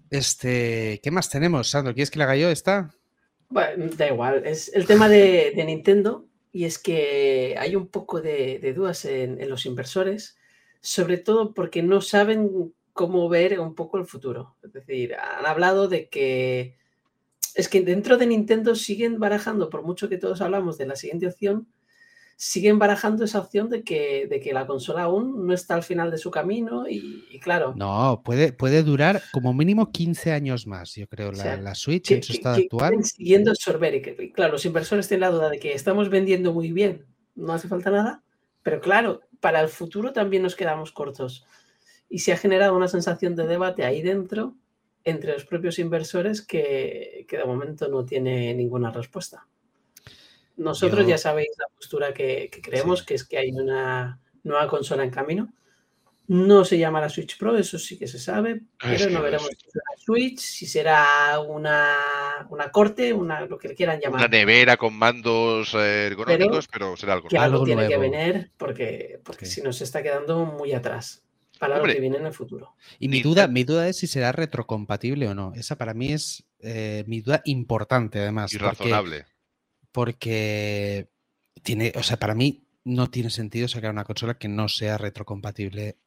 [0.10, 1.94] Este, ¿qué más tenemos, Sandro?
[1.94, 2.96] ¿Quieres que le haga yo esta?
[3.50, 4.42] Bueno, da igual.
[4.44, 9.50] Es el tema de, Nintendo y es que hay un poco de, dudas en, en,
[9.50, 10.36] los inversores,
[10.82, 14.58] sobre todo porque no saben cómo ver un poco el futuro.
[14.64, 16.76] Es decir, han hablado de que
[17.56, 21.28] es que dentro de Nintendo siguen barajando, por mucho que todos hablamos de la siguiente
[21.28, 21.68] opción,
[22.36, 26.12] siguen barajando esa opción de que, de que la consola aún no está al final
[26.12, 27.74] de su camino y, claro.
[27.76, 32.34] No, puede, puede durar como mínimo 15 años más, yo creo, la, Switch en su
[32.34, 33.04] estado actual.
[33.04, 37.06] Siguiendo absorber y claro, los inversores tienen la duda de que estamos vendiendo muy bien,
[37.36, 38.24] no hace falta nada,
[38.64, 41.46] pero claro, para el futuro también nos quedamos cortos.
[42.10, 44.56] Y se ha generado una sensación de debate ahí dentro
[45.04, 49.48] entre los propios inversores que, que de momento no tiene ninguna respuesta.
[50.58, 55.12] Nosotros ya sabéis la postura que, creemos, que es que hay una nueva consola en
[55.12, 55.54] camino.
[56.30, 59.70] No se llama la Switch Pro, eso sí que se sabe, pero no veremos si
[59.72, 61.96] será Switch, si será una,
[62.50, 64.20] una corte, una, lo que quieran llamar.
[64.20, 69.22] Una nevera con mandos eh, ergonómicos, pero, será algo que algo tiene que venir porque,
[69.24, 71.24] porque si nos está quedando muy atrás
[71.58, 72.76] para lo que viene en el futuro.
[73.00, 75.54] Y mi duda, mi duda es si será retrocompatible o no.
[75.56, 78.54] Esa para mí es eh, mi duda importante, además.
[78.54, 79.26] Y razonable
[79.98, 81.10] porque
[81.64, 85.98] tiene, o sea, para mí no tiene sentido sacar una consola que no sea retrocompatible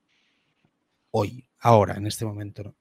[1.10, 2.76] hoy, ahora, en este momento.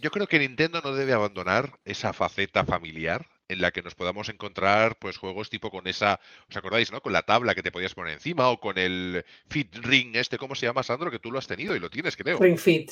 [0.00, 4.28] Yo creo que Nintendo no debe abandonar esa faceta familiar en la que nos podamos
[4.28, 7.00] encontrar pues juegos tipo con esa, ¿os acordáis, no?
[7.00, 10.54] Con la tabla que te podías poner encima o con el Fit Ring este, ¿cómo
[10.54, 11.10] se llama, Sandro?
[11.10, 12.38] Que tú lo has tenido y lo tienes, creo.
[12.38, 12.90] Ring Fit.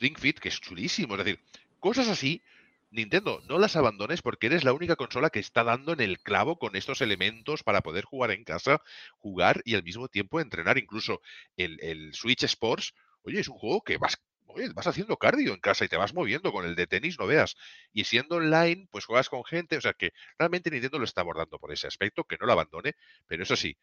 [0.00, 1.40] Ring Fit, que es chulísimo, es decir,
[1.80, 2.42] cosas así
[2.92, 6.58] Nintendo, no las abandones porque eres la única consola que está dando en el clavo
[6.58, 8.82] con estos elementos para poder jugar en casa,
[9.18, 10.76] jugar y al mismo tiempo entrenar.
[10.76, 11.22] Incluso
[11.56, 14.20] el, Switch Sports, oye, es un juego que vas,
[14.74, 17.56] vas haciendo cardio en casa y te vas moviendo con el de tenis, no veas.
[17.92, 19.76] Y siendo online, pues juegas con gente.
[19.76, 22.94] O sea que realmente Nintendo lo está abordando por ese aspecto, que no lo abandone,
[23.26, 23.76] pero eso sí,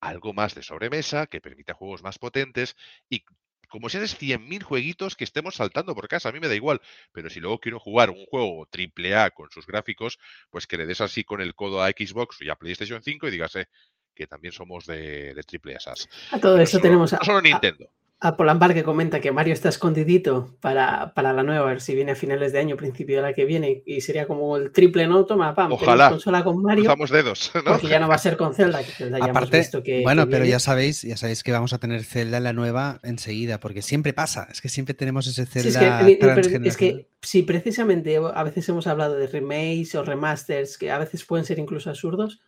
[0.00, 2.76] algo más de sobremesa que permita juegos más potentes
[3.08, 3.24] y
[3.68, 6.80] como si haces 100.000 jueguitos que estemos saltando por casa, a mí me da igual,
[7.10, 10.86] pero si luego quiero jugar un juego triple A con sus gráficos, pues que le
[10.86, 13.66] des así con el codo a Xbox y a PlayStation 5 y digas, eh,
[14.14, 15.94] que también somos de, triple A.
[16.30, 19.68] A todo eso tenemos a, no solo Nintendo a Polambar que comenta que Mario está
[19.68, 23.22] escondidito para, para, la nueva, a ver si viene a finales de año, principio de
[23.22, 26.10] la que viene, y sería como el triple no, toma, pam, Ojalá.
[26.10, 26.84] consola con Mario.
[26.84, 27.72] Cruzamos dedos, ¿no?
[27.72, 28.80] Porque ya no va a ser con Zelda,
[29.20, 29.68] Aparte,
[30.02, 33.60] bueno, pero ya sabéis, ya sabéis que vamos a tener Zelda en la nueva enseguida,
[33.60, 36.08] porque siempre pasa, es que siempre tenemos ese Zelda.
[36.08, 40.90] es, que, es que si precisamente a veces hemos hablado de remakes o remasters, que
[40.90, 42.40] a veces pueden ser incluso absurdos,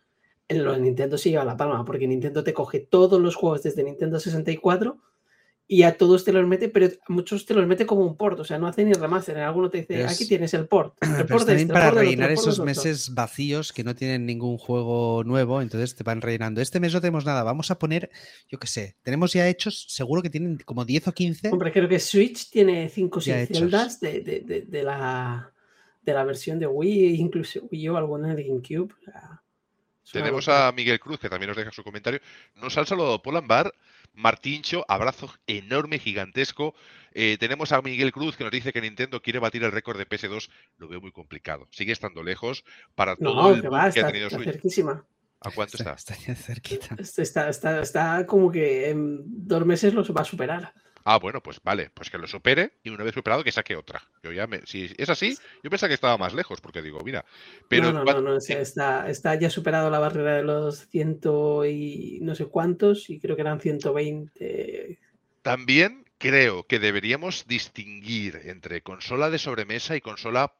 [0.47, 3.83] en los Nintendo sí lleva la palma, porque Nintendo te coge todos los juegos desde
[3.83, 4.97] Nintendo 64
[5.69, 8.39] y a todos te los mete, pero a muchos te los mete como un port,
[8.39, 9.35] o sea, no hace ni remaster.
[9.35, 10.95] En alguno te dice, aquí tienes el port.
[11.17, 15.93] El port también para rellenar esos meses vacíos que no tienen ningún juego nuevo, entonces
[15.95, 16.61] te van rellenando.
[16.61, 18.09] Este mes no tenemos nada, vamos a poner,
[18.47, 21.49] yo qué sé, tenemos ya hechos, seguro que tienen como 10 o 15.
[21.49, 25.51] Hombre, creo que Switch tiene 5 o 6 celdas de, de, de, la,
[26.01, 28.93] de la versión de Wii, incluso Wii o alguna de GameCube.
[30.11, 32.19] Tenemos a Miguel Cruz, que también nos deja su comentario.
[32.55, 33.73] Nos ha saludado Polambar,
[34.13, 36.75] Martincho, abrazo enorme, gigantesco.
[37.13, 40.07] Eh, tenemos a Miguel Cruz que nos dice que Nintendo quiere batir el récord de
[40.07, 40.49] PS2.
[40.77, 41.67] Lo veo muy complicado.
[41.71, 42.63] Sigue estando lejos
[42.95, 45.05] para todo el que, va, que está, ha tenido está cerquísima.
[45.39, 45.93] ¿A cuánto está?
[45.93, 46.95] Está, está cerquita.
[46.97, 50.73] Está, está, está, como que en dos meses lo va a superar.
[51.09, 54.03] Ah, bueno, pues vale, pues que lo supere y una vez superado que saque otra.
[54.21, 57.23] Yo ya me, si es así, yo pensaba que estaba más lejos, porque digo, mira,
[57.69, 61.65] pero no, no, no, no sea, está, está ya superado la barrera de los ciento
[61.65, 64.99] y no sé cuántos, y creo que eran 120.
[65.43, 70.55] También creo que deberíamos distinguir entre consola de sobremesa y consola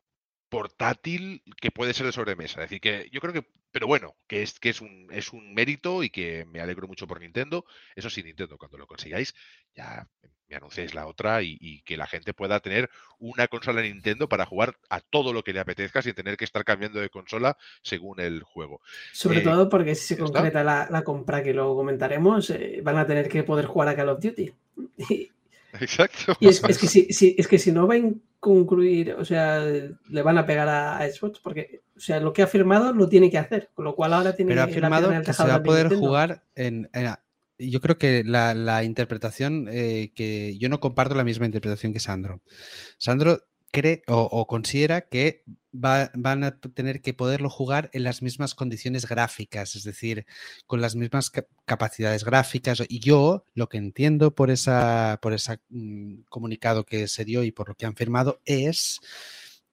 [0.50, 2.64] portátil que puede ser de sobremesa.
[2.64, 5.54] Es decir, que yo creo que, pero bueno, que es, que es, un, es un
[5.54, 7.66] mérito y que me alegro mucho por Nintendo.
[7.96, 9.36] Eso sí, Nintendo, cuando lo consigáis,
[9.76, 10.08] ya
[10.50, 14.46] me anunciéis la otra y, y, que la gente pueda tener una consola Nintendo para
[14.46, 18.22] jugar a todo lo que le apetezca sin tener que estar cambiando de consola según
[18.22, 18.82] el juego.
[19.12, 22.98] Sobre eh, todo porque si se concreta la, la, compra que luego comentaremos, eh, van
[22.98, 24.54] a tener que poder jugar a Call of Duty.
[25.80, 26.38] Exacto.
[26.40, 28.02] Y es, es, que si, si, es que si no va a
[28.40, 32.42] concluir, o sea, le van a pegar a, a, Xbox porque, o sea, lo que
[32.42, 35.34] ha firmado lo tiene que hacer, con lo cual ahora tiene Pero ha firmado que
[35.34, 37.14] se va a poder jugar en, en,
[37.60, 42.00] yo creo que la, la interpretación eh, que yo no comparto la misma interpretación que
[42.00, 42.42] Sandro.
[42.98, 48.56] Sandro cree o, considera que va, van a tener que poderlo jugar en las mismas
[48.56, 50.26] condiciones gráficas, es decir,
[50.66, 52.84] con las mismas cap capacidades gráficas.
[52.88, 54.72] Y yo lo que entiendo por ese
[55.22, 59.00] por esa, mmm, comunicado que se dio y por lo que han firmado es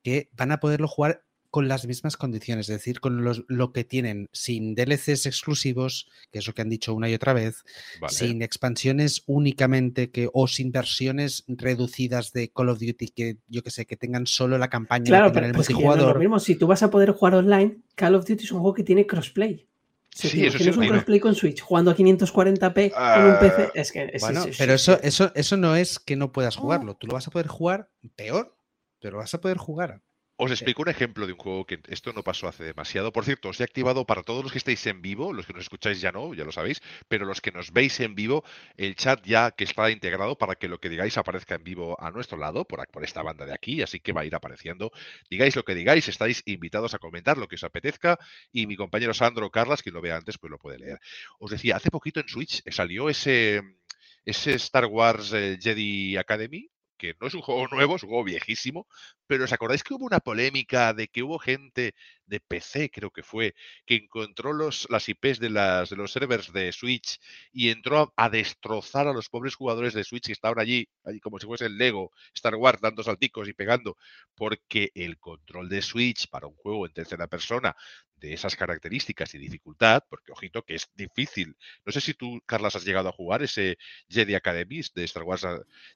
[0.02, 3.84] que van a poderlo jugar con las mismas condiciones, es decir, con los, lo que
[3.84, 7.62] tienen sin DLCs exclusivos, que es lo que han dicho una y otra vez,
[8.00, 8.12] vale.
[8.12, 13.70] sin expansiones únicamente que o sin versiones reducidas de Call of Duty que yo que
[13.70, 16.08] sé, que tengan solo la campaña claro, no pero el pues multijugador.
[16.08, 18.58] Que lo mismo, si tú vas a poder jugar online, Call of Duty es un
[18.58, 19.64] juego que tiene crossplay.
[20.10, 23.38] Si sí, tienes, eso tienes un crossplay con Switch jugando a 540p uh, con un
[23.38, 26.32] PC, es que es, bueno, es, es, pero eso, eso, eso no es que no
[26.32, 28.56] puedas jugarlo, tú lo vas a poder jugar peor,
[28.98, 30.02] pero vas a poder jugar.
[30.36, 33.12] Os explico un ejemplo de un juego que esto no pasó hace demasiado.
[33.12, 35.62] Por cierto, os he activado para todos los que estáis en vivo, los que nos
[35.62, 38.42] escucháis ya no, ya lo sabéis, pero los que nos veis en vivo,
[38.76, 42.10] el chat ya que está integrado para que lo que digáis aparezca en vivo a
[42.10, 44.90] nuestro lado, por, por esta banda de aquí, así que va a ir apareciendo.
[45.30, 48.18] Digáis lo que digáis, estáis invitados a comentar lo que os apetezca
[48.50, 50.98] y mi compañero Sandro Carlas, quien lo vea antes, pues lo puede leer.
[51.38, 53.62] Os decía, hace poquito en Switch salió ese,
[54.24, 58.24] ese Star Wars eh, Jedi Academy, que no es un juego nuevo, es un juego
[58.24, 58.86] viejísimo,
[59.26, 61.94] pero ¿os acordáis que hubo una polémica de que hubo gente
[62.26, 63.54] de PC, creo que fue,
[63.86, 67.18] que encontró los, las IPs de, de los servers de Switch
[67.52, 71.20] y entró a, a, destrozar a los pobres jugadores de Switch que estaban allí, allí
[71.20, 73.96] como si fuese el Lego, Star Wars, dando salticos y pegando,
[74.34, 77.76] porque el control de Switch para un juego en tercera persona
[78.24, 81.56] de esas características y dificultad, porque ojito que es difícil.
[81.84, 83.76] No sé si tú, Carlas, has llegado a jugar ese
[84.08, 85.46] Jedi Academy de Star Wars.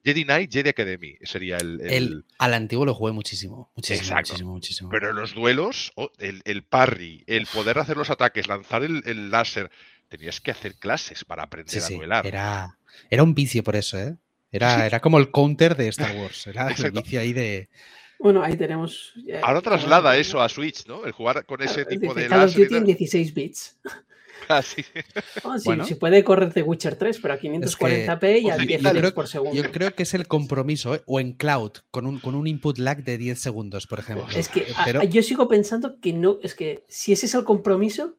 [0.04, 1.80] Jedi Knight, Jedi Academy, sería el...
[1.80, 1.90] el...
[1.90, 4.32] el al antiguo lo jugué muchísimo, muchísimo, Exacto.
[4.32, 4.90] muchísimo, muchísimo.
[4.90, 9.30] Pero los duelos, oh, el, el, parry, el poder hacer los ataques, lanzar el, el,
[9.30, 9.70] láser,
[10.08, 12.24] tenías que hacer clases para aprender sí, a duelar.
[12.24, 14.16] Sí, era, era un vicio por eso, ¿eh?
[14.52, 14.82] Era, sí.
[14.86, 17.70] era como el counter de Star Wars, era el vicio ahí de...
[18.18, 19.12] Bueno, ahí tenemos.
[19.26, 21.04] Eh, Ahora traslada eso a Switch, ¿no?
[21.04, 22.26] El jugar con ese claro, tipo de.
[22.26, 23.78] Call of Duty en 16 bits.
[24.48, 24.83] Ah, sí.
[24.83, 25.85] Sí, bueno.
[25.85, 29.14] sí, puede correr de Witcher 3, pero a 540p es que, y a 10 creo,
[29.14, 29.54] por segundo.
[29.54, 31.02] Yo creo que es el compromiso, ¿eh?
[31.07, 34.26] o en cloud, con un, con un input lag de 10 segundos, por ejemplo.
[34.35, 35.00] Es que pero...
[35.00, 38.16] a, yo sigo pensando que no, es que si ese es el compromiso,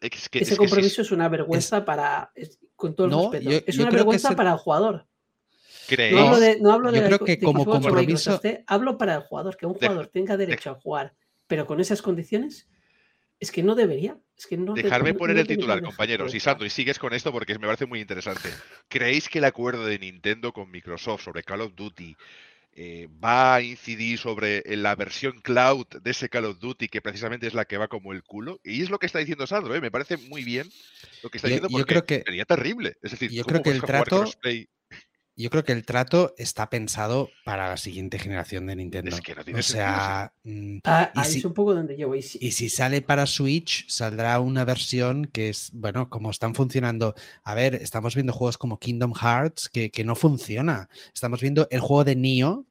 [0.00, 2.32] es que, ese es compromiso que es, una vergüenza es, para,
[2.76, 4.36] con todo el no, respeto, yo, es yo una vergüenza el...
[4.36, 5.06] para el jugador.
[6.12, 9.22] No hablo de, no hablo yo de, creo que de como compromiso hablo para el
[9.22, 11.14] jugador, que un jugador de, tenga derecho a jugar,
[11.46, 12.68] pero con esas condiciones,
[13.40, 14.18] es que no debería.
[14.36, 16.34] Es que no Dejarme de, poner no el titular, compañeros.
[16.34, 18.48] Y Santo, y sigues con esto porque me parece muy interesante.
[18.88, 22.16] ¿Creéis que el acuerdo de Nintendo con Microsoft sobre Call of Duty
[22.76, 27.46] eh, va a incidir sobre la versión cloud de ese Call of Duty, que precisamente
[27.46, 28.60] es la que va como el culo.
[28.64, 29.80] Y es lo que está diciendo Sandro, ¿eh?
[29.80, 30.68] me parece muy bien
[31.22, 32.96] lo que está yo, diciendo, porque yo creo que, sería terrible.
[33.00, 34.24] Es decir, yo creo que el trato,
[35.36, 39.16] yo creo que el trato está pensado para la siguiente generación de Nintendo.
[39.16, 40.80] Es que no tiene o sea, sentido, sí.
[40.84, 42.22] ah, si, es un poco donde yo voy.
[42.22, 42.38] Sí.
[42.40, 47.14] Y si sale para Switch, saldrá una versión que es, bueno, como están funcionando.
[47.42, 50.88] A ver, estamos viendo juegos como Kingdom Hearts que, que no funciona.
[51.12, 52.64] Estamos viendo el juego de Nioh,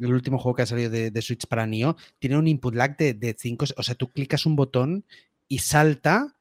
[0.00, 2.96] el último juego que ha salido de, de Switch para Nioh, tiene un input lag
[2.96, 3.66] de 5.
[3.76, 5.04] O sea, tú clicas un botón
[5.46, 6.34] y salta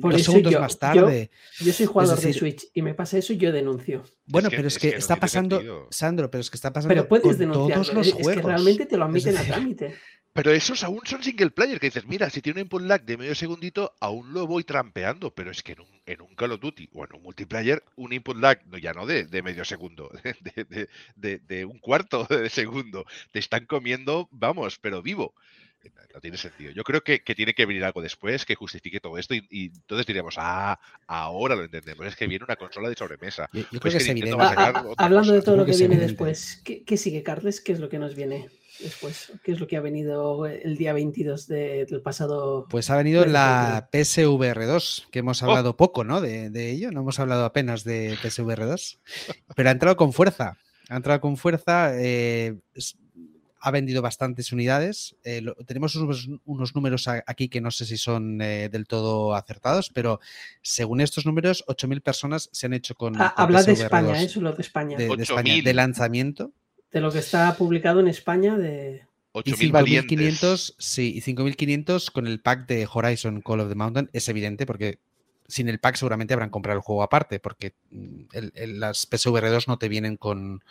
[0.00, 1.30] por, segundos yo, más tarde.
[1.58, 4.04] Yo, yo soy jugador decir, de Switch y me pasa eso y yo denuncio.
[4.26, 5.88] Bueno, es que, pero es que, es que está no pasando, sentido.
[5.90, 8.34] Sandro, pero es que está pasando pero puedes con denunciar, todos los es juegos.
[8.34, 9.94] que realmente te lo admiten a trámite.
[10.32, 13.16] Pero esos aún son single player, que dices, mira, si tiene un input lag de
[13.16, 16.60] medio segundito, aún lo voy trampeando, pero es que en un, en un Call of
[16.60, 20.08] Duty o en un multiplayer, un input lag, no, ya no de, de medio segundo,
[20.40, 25.34] de, de, de, un cuarto de segundo, te están comiendo, vamos, pero vivo.
[26.14, 26.72] No tiene sentido.
[26.72, 29.66] Yo creo que, que tiene que venir algo después que justifique todo esto y, y,
[29.66, 33.48] entonces diríamos, ah, ahora lo entendemos, es que viene una consola de sobremesa.
[33.52, 34.66] Yo, yo Pues creo que, que es Nintendo va a evidente.
[34.66, 35.34] sacar A- a- otra hablando cosa.
[35.36, 36.06] de todo lo que viene evidente.
[36.12, 37.60] después, ¿qué, qué sigue, Carles?
[37.60, 38.48] ¿Qué es lo que nos viene
[38.80, 39.32] después?
[39.44, 42.66] ¿Qué es lo que ha venido el día 22 de- del pasado?
[42.68, 46.20] Pues ha venido la PSVR 2, que hemos hablado poco, ¿no?
[46.20, 49.00] De, de ello, no hemos hablado apenas de PSVR 2,
[49.54, 50.56] pero ha entrado con fuerza.
[50.88, 52.56] Ha entrado con fuerza, eh,
[53.60, 55.16] ha vendido bastantes unidades.
[55.22, 58.86] eh, lo- tenemos unos, unos números a- aquí que no sé si son eh, del
[58.86, 60.18] todo acertados, pero
[60.62, 63.20] según estos números, 8.000 personas se han hecho con.
[63.20, 64.40] Ah, con habla de España, 2, ¿eh?
[64.56, 64.96] de España.
[64.96, 65.62] de, De, de España, 8.000.
[65.64, 66.52] de lanzamiento.
[66.92, 69.04] lo que está publicado en España de...
[69.44, 70.18] Y 8.000 valientes.
[70.18, 74.10] 5.500, sí, y 5.500 con el pack de Horizon Call of the Mountain.
[74.12, 74.98] Es evidente porque
[75.46, 79.48] sin el pack seguramente habrán comprado el juego aparte, porque mm, el- el- las PSVR
[79.50, 80.64] 2 no te vienen con,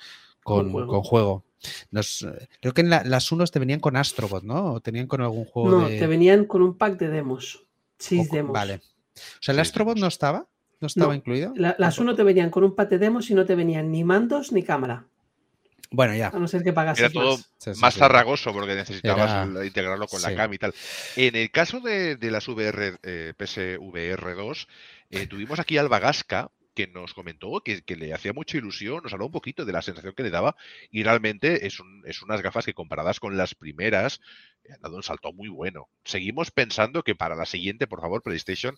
[0.44, 0.88] con, Con juego.
[0.92, 1.44] con juego.
[1.92, 2.26] Nos-
[2.62, 4.74] creo que en la- las unos te venían con Astrobot, ¿no?
[4.74, 6.00] O tenían con algún juego No, de...
[6.00, 7.66] te venían con un pack de demos.
[8.08, 8.54] Con- demos.
[8.54, 8.76] Vale.
[9.16, 10.48] O sea, el Astrobot no estaba.
[10.82, 11.52] ¿No estaba No, incluido?
[11.58, 14.06] La- las uno te venían con un pack de demos y no te venían ni
[14.06, 15.06] mandos ni cámara.
[15.92, 16.28] Bueno, ya.
[16.28, 17.50] A no ser que pagases Era todo más.
[17.58, 18.00] Sí, sí, más sí.
[18.00, 20.36] zarragoso porque necesitabas Era- integrarlo con la sí.
[20.36, 20.74] cam y tal.
[21.18, 24.68] En el caso de, de las VR, eh, PSVR 2,
[25.10, 26.52] eh, tuvimos aquí Alba Gasca
[26.86, 29.82] que nos comentó que, que le hacía mucha ilusión, nos habló un poquito de la
[29.82, 30.56] sensación que le daba
[30.90, 34.22] y realmente es, un- es unas gafas que comparadas con las primeras
[34.74, 35.90] han dado un salto muy bueno.
[36.06, 38.78] Seguimos pensando que para la siguiente, por favor, PlayStation,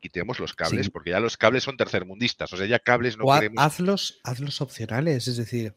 [0.00, 0.90] quitemos los cables Sí.
[0.90, 3.62] porque ya los cables son tercermundistas, o sea, ya cables no o queremos...
[3.62, 5.74] hazlos, hazlos opcionales, es decir,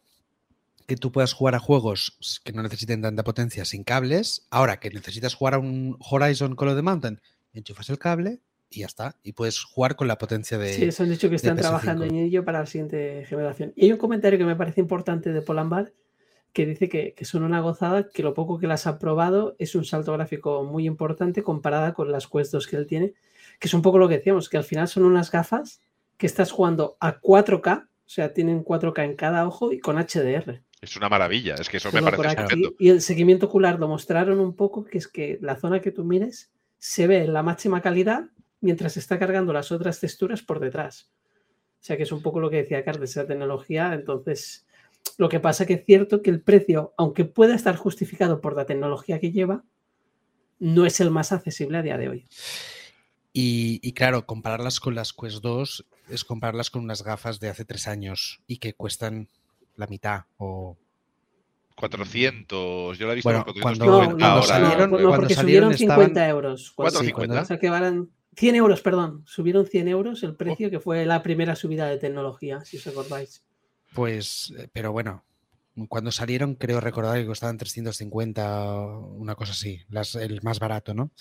[0.87, 4.47] que tú puedas jugar a juegos que no necesiten tanta potencia sin cables.
[4.51, 7.19] Ahora que necesitas jugar a un Horizon Call of the Mountain,
[7.51, 8.39] enchufas el cable
[8.69, 9.15] y ya está.
[9.23, 10.73] Y puedes jugar con la potencia de.
[10.73, 11.61] Sí, eso han dicho que están PS5.
[11.61, 13.73] trabajando en ello para la siguiente generación.
[13.75, 15.93] Y hay un comentario que me parece importante de Polambar
[16.53, 19.75] que dice que, que son una gozada, que lo poco que las ha probado es
[19.75, 23.13] un salto gráfico muy importante comparada con las Quest 2 que él tiene,
[23.59, 25.81] que es un poco lo que decíamos, que al final son unas gafas
[26.17, 30.63] que estás jugando a 4K, o sea, tienen 4K en cada ojo y con HDR.
[30.81, 32.75] Es una maravilla, es que eso me Todo parece aquí.
[32.79, 36.05] Y el seguimiento ocular lo mostraron un poco, que es que la zona que tú
[36.05, 38.29] mires se ve en la máxima calidad
[38.61, 41.09] mientras está cargando las otras texturas por detrás.
[41.79, 43.93] O sea que es un poco lo que decía Carlos, esa tecnología.
[43.93, 44.65] Entonces,
[45.17, 48.65] lo que pasa que es cierto que el precio, aunque pueda estar justificado por la
[48.65, 49.63] tecnología que lleva,
[50.59, 52.27] no es el más accesible a día de hoy.
[53.31, 57.63] Y, y claro, compararlas con las Quest 2 es compararlas con unas gafas de hace
[57.65, 59.27] tres años y que cuestan
[59.75, 60.75] la mitad o
[61.75, 64.47] 400, yo la he visto Bueno, por cuando- 490 cuando ahora.
[64.47, 66.71] salieron- no, cuando porque salieron subieron 50 estaban- euros.
[66.71, 67.41] ¿Cuánto, Cuando- 50?
[67.41, 69.23] O sea que valen 100 euros, perdón.
[69.25, 73.43] Subieron 100 euros el precio, que fue la primera subida de tecnología, si os acordáis.
[73.93, 75.25] Pues, eh, pero bueno,
[75.89, 80.93] cuando salieron creo recordar que costaban 350, o una cosa así, las, el más barato,
[80.93, 81.11] ¿no?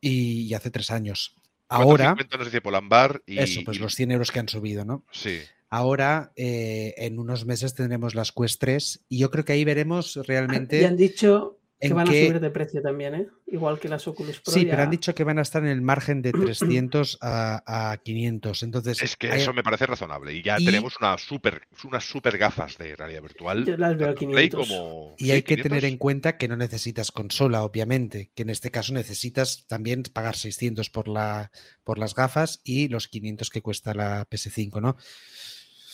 [0.00, 1.34] Y, y hace tres años.
[1.68, 4.84] Ahora, 450 nos dice Polambar y, eso, pues y- los 100 euros que han subido,
[4.84, 5.04] ¿no?
[5.10, 5.40] Sí.
[5.68, 10.16] Ahora, eh, en unos meses tendremos las Quest 3 y yo creo que ahí veremos
[10.16, 10.80] Ah, realmente...
[10.80, 13.26] Y han dicho que van a subir de precio también, ¿eh?
[13.48, 14.52] Igual que las Oculus Pro.
[14.52, 17.90] Sí, ya- pero han dicho que van a estar en el margen de 300 a,
[17.92, 18.62] a 500.
[18.62, 20.32] Entonces, Es que hay- eso me parece razonable.
[20.34, 23.64] Y ya Y- tenemos una super, unas super gafas de realidad virtual.
[23.66, 24.68] Yo las veo a tanto en Play 500.
[24.78, 25.14] como.
[25.18, 25.62] Y hay que 500.
[25.70, 30.36] tener en cuenta que no necesitas consola, obviamente, que en este caso necesitas también pagar
[30.36, 31.50] 600 por, la,
[31.84, 34.96] por las gafas y los 500 que cuesta la PS5, ¿no?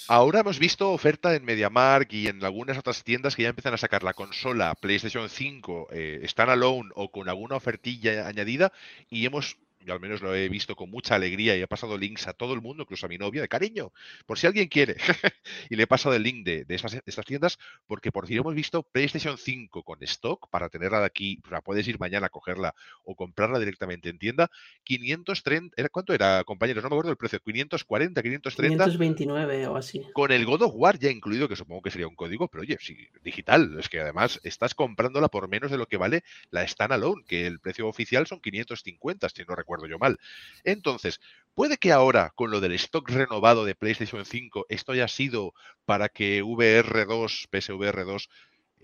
[0.09, 3.78] Ahora hemos visto oferta en MediaMark y en algunas otras tiendas que ya empiezan a
[3.78, 8.72] sacar la consola PlayStation 5 eh, standalone o con alguna ofertilla añadida
[9.09, 12.26] y hemos, yo al menos lo he visto con mucha alegría y he pasado links
[12.28, 13.92] a todo el mundo, incluso a mi novia, de cariño,
[14.26, 14.96] por si alguien quiere.
[15.70, 18.38] y le he pasado el link de, de esas, de estas tiendas porque por fin
[18.38, 22.26] hemos visto PlayStation 5 con stock para tenerla de aquí, o sea, puedes ir mañana
[22.26, 22.74] a cogerla
[23.04, 24.50] o comprarla directamente en tienda.
[24.84, 26.82] 530, ¿era, ¿cuánto era, compañeros?
[26.82, 30.02] No me acuerdo el precio, 540, 530 529 o así.
[30.12, 32.76] con el God of War ya incluido, que supongo que sería un código, pero oye,
[32.80, 33.76] sí, digital.
[33.78, 37.60] Es que además estás comprándola por menos de lo que vale la standalone, que el
[37.60, 40.18] precio oficial son 550, si no recuerdo yo mal.
[40.64, 41.20] Entonces,
[41.54, 45.52] puede que ahora, con lo del stock renovado de PlayStation 5, esto haya sido
[45.84, 48.28] para que VR2, PSVR 2,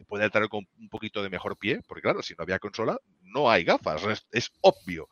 [0.07, 3.51] pueda entrar con un poquito de mejor pie, porque claro, si no había consola, no
[3.51, 5.09] hay gafas, es, es obvio.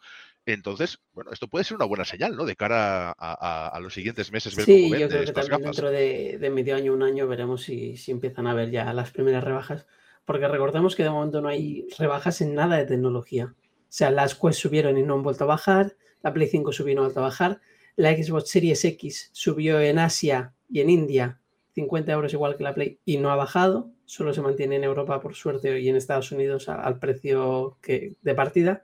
[0.47, 2.45] Entonces, bueno, esto puede ser una buena señal, ¿no?
[2.45, 5.33] De cara a, a- a los siguientes meses, ver Sí, cómo yo creo que estas
[5.33, 5.63] también gafas.
[5.63, 9.11] dentro de, de medio año, un año, veremos si, si empiezan a ver ya las
[9.11, 9.87] primeras rebajas.
[10.25, 13.55] porque recordemos que de momento no hay rebajas en nada de tecnología.
[13.89, 16.93] O sea, las Quest subieron y no han vuelto a bajar, la Play 5 subió
[16.93, 17.61] y no ha vuelto a bajar,
[17.97, 21.41] la Xbox Series X subió en Asia y en India
[21.75, 25.21] 50 euros igual que la Play y no ha bajado, solo se mantiene en Europa
[25.21, 28.83] por suerte y en Estados Unidos al precio que, de partida.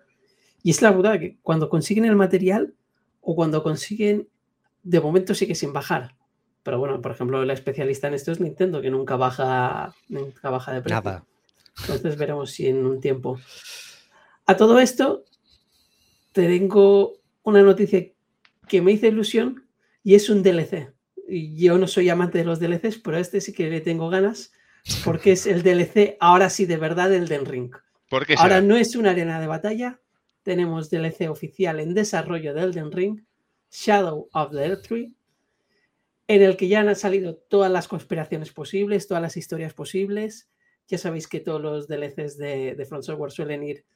[0.63, 2.75] Y es la verdad que cuando consiguen el material
[3.21, 4.29] o cuando consiguen,
[4.83, 6.15] de momento sigue sin bajar.
[6.63, 10.73] Pero bueno, por ejemplo, la especialista en esto es Nintendo, que nunca baja, nunca baja
[10.73, 11.03] de precio.
[11.03, 11.25] Nada.
[11.81, 13.41] Entonces veremos si en un tiempo.
[14.53, 15.25] A todo esto,
[16.33, 18.07] tengo una noticia
[18.69, 19.67] que me hizo ilusión
[20.05, 20.93] y es un DLC.
[21.27, 24.53] Yo no soy amante de los DLCs, pero este sí que le tengo ganas
[25.07, 27.73] porque es el DLC, ahora sí de verdad, el Den Ring.
[28.37, 30.03] ahora no es una arena de batalla,
[30.43, 33.25] tenemos DLC oficial en desarrollo del Den Ring,
[33.71, 35.15] Shadow of the Earth Tree,
[36.29, 40.51] en el que ya han salido todas las conspiraciones posibles, todas las historias posibles.
[40.89, 43.87] Ya sabéis que todos los DLCs de, de Front Software suelen ir,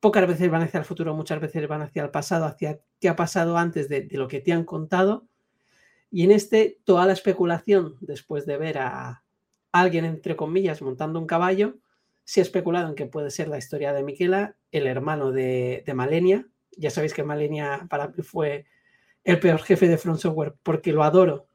[0.00, 3.16] pocas veces van hacia el futuro, muchas veces van hacia el pasado, hacia qué ha
[3.16, 5.26] pasado antes de, de lo que te han contado.
[6.10, 9.24] Y en este, toda la especulación, después de ver a
[9.72, 11.78] alguien, entre comillas, montando un caballo,
[12.26, 16.46] se ha especulado en que puede ser la historia de Miquela, el hermano de, Malenia.
[16.76, 18.66] Ya sabéis que Malenia para mí fue
[19.22, 21.46] el peor jefe de Front Software porque lo adoro,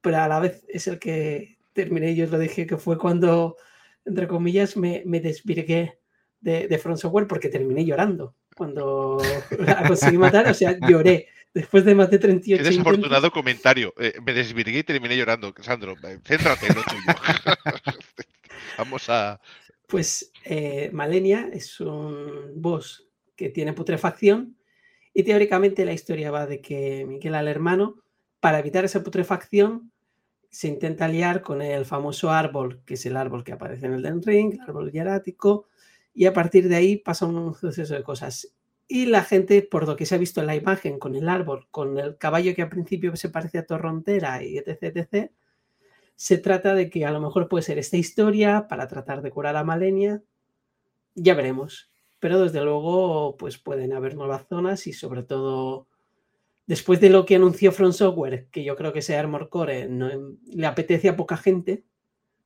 [0.00, 3.56] pero a la vez es el que terminé, yo os lo dije, que fue cuando,
[4.04, 5.99] entre comillas, me, me desvirgué
[6.40, 9.16] de, de Front Software porque terminé llorando cuando
[9.58, 11.28] la conseguí matar, o sea, lloré.
[11.54, 13.94] Después de más de 38 Qué desafortunado comentario.
[13.98, 15.52] Eh, me desvirgué y terminé llorando.
[15.60, 17.02] Sandro, eh, céntrate en lo tuyo.
[18.78, 19.40] Vamos a.
[19.88, 24.56] Pues eh, Malenia es un boss que tiene putrefacción
[25.14, 27.96] y teóricamente la historia va de que Miguel al hermano,
[28.40, 29.90] para evitar esa putrefacción,
[30.50, 34.02] se intenta liar con el famoso árbol, que es el árbol que aparece en el
[34.02, 35.66] Den Ring, el árbol hierático,
[36.14, 38.54] y a partir de ahí pasa un suceso de cosas.
[38.88, 41.68] Y la gente, por lo que se ha visto en la imagen, con el árbol,
[41.70, 45.30] con el caballo que al principio se parece a Torrontera y etc, etc,
[46.16, 49.56] se trata de que a lo mejor puede ser esta historia para tratar de curar
[49.56, 50.22] a Malenia.
[51.14, 51.90] Ya veremos.
[52.18, 55.88] Pero desde luego, pues pueden haber nuevas zonas y sobre todo
[56.70, 60.08] después de lo que anunció Front Software, que yo creo que ese Armor Core no,
[60.52, 61.84] le apetece a poca gente,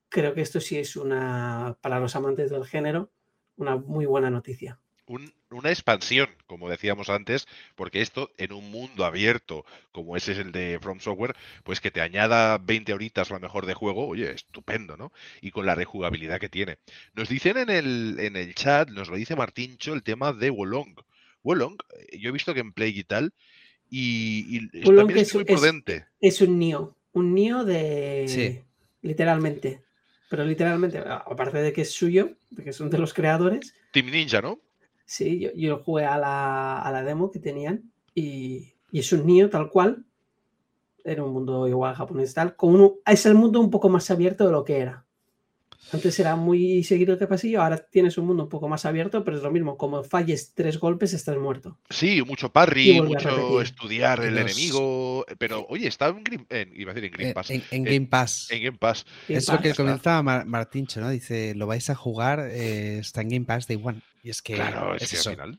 [0.08, 3.10] creo que esto sí es una, para los amantes del género,
[3.56, 9.64] una muy buena noticia una expansión, como decíamos antes, porque esto en un mundo abierto
[9.92, 13.40] como ese es el de From Software, pues que te añada 20 horitas a lo
[13.40, 15.12] mejor de juego, oye, estupendo, ¿no?
[15.40, 16.78] Y con la rejugabilidad que tiene.
[17.14, 20.96] Nos dicen en el, en el chat, nos lo dice Martincho, el tema de Wolong.
[21.42, 23.32] Wolong, eh, yo he visto que en Play y tal,
[23.90, 26.06] y, también es, muy prudente.
[26.20, 28.24] Es, un Nio, un Nio de...
[28.26, 28.60] Sí.
[29.02, 29.83] Literalmente.
[30.28, 33.74] Pero literalmente, aparte de que es suyo, de que son de los creadores.
[33.92, 34.58] Team Ninja, ¿no?
[35.04, 39.26] Sí, yo, yo jugué a la, a la, demo que tenían y, y, es un
[39.26, 40.04] niño tal cual.
[41.04, 42.56] Era un mundo igual japonés tal.
[42.56, 45.04] Con uno, es el mundo un poco más abierto de lo que era.
[45.92, 49.36] Antes era muy seguido de pasillo, ahora tienes un mundo un poco más abierto, pero
[49.36, 51.78] es lo mismo, como falles tres golpes estás muerto.
[51.90, 57.10] Sí, mucho parry, mucho estudiar el enemigo, pero oye, está en, Game, iba a decir
[57.12, 57.50] en Game Pass.
[57.50, 58.48] En, Game Pass.
[58.50, 59.06] En Game Pass.
[59.28, 61.10] Es lo que comentaba Martincho, ¿no?
[61.10, 64.00] Dice, lo vais a jugar, eh, está en Game Pass Day One.
[64.22, 65.58] Y es que claro, es, que al final.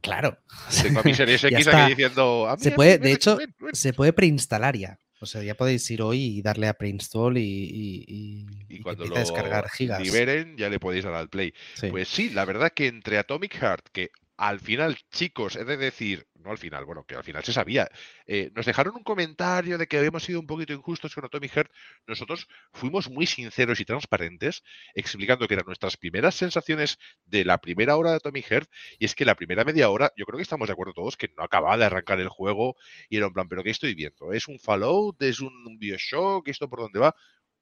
[0.00, 0.38] Claro.
[0.82, 2.48] Tengo a mi Series X aquí diciendo.
[2.58, 3.38] se puede, de hecho,
[3.72, 4.98] se puede preinstalar ya.
[5.20, 9.16] O sea, ya podéis ir hoy y darle a preinstall y, y, y, cuando lo
[9.16, 10.00] descargar gigas.
[10.00, 11.52] liberen, ya le podéis dar al play.
[11.90, 16.28] Pues sí, la verdad que entre Atomic Heart, que al final, chicos, he de decir,
[16.50, 17.88] al final, bueno, que al final se sabía,
[18.26, 21.72] eh, nos dejaron un comentario de que habíamos sido un poquito injustos con Atomic Heart.
[22.06, 24.62] Nosotros fuimos muy sinceros y transparentes,
[24.94, 29.14] explicando que eran nuestras primeras sensaciones de la primera hora de Atomic Heart, y es
[29.14, 31.76] que la primera media hora, yo creo que estamos de acuerdo todos, que no acababa
[31.76, 32.76] de arrancar el juego,
[33.08, 34.32] y era un plan, pero ¿qué estoy viendo?
[34.32, 35.22] ¿Es un Fallout?
[35.22, 36.48] ¿Es un Bioshock?
[36.48, 37.14] ¿Esto por dónde va?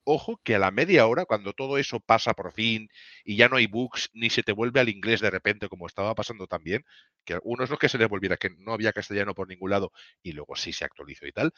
[0.06, 2.88] Ojo que a la media hora, cuando todo eso pasa por fin
[3.24, 6.14] y ya no hay bugs, ni se te vuelve al inglés de repente, como estaba
[6.14, 6.84] pasando también,
[7.24, 9.92] que uno es lo que se le volviera, que no había castellano por ningún lado
[10.22, 11.52] y luego sí se actualizó y tal,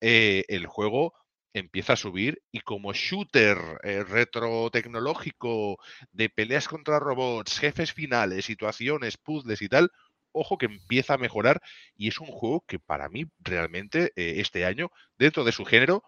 [0.00, 1.14] eh, el juego
[1.54, 5.78] empieza a subir y como shooter eh, retro tecnológico
[6.12, 9.90] de peleas contra robots, jefes finales, situaciones, puzzles y tal,
[10.32, 11.60] ojo que empieza a mejorar
[11.96, 16.02] y es un juego que para mí realmente eh, este año, dentro de su género,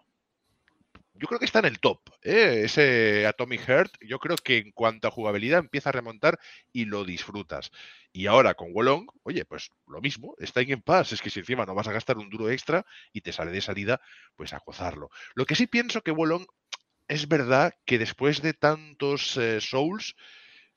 [1.15, 1.99] yo creo que está en el top.
[2.21, 2.61] ¿eh?
[2.65, 6.39] Ese Atomic Heart, yo creo que en cuanto a jugabilidad empieza a remontar
[6.71, 7.71] y lo disfrutas.
[8.11, 11.13] Y ahora con Wolong, oye, pues lo mismo, está en Pass.
[11.13, 13.61] Es que si encima no vas a gastar un duro extra y te sale de
[13.61, 14.01] salida,
[14.35, 15.09] pues a gozarlo.
[15.35, 16.45] Lo que sí pienso que Wolong
[17.07, 20.15] es verdad que después de tantos eh, Souls,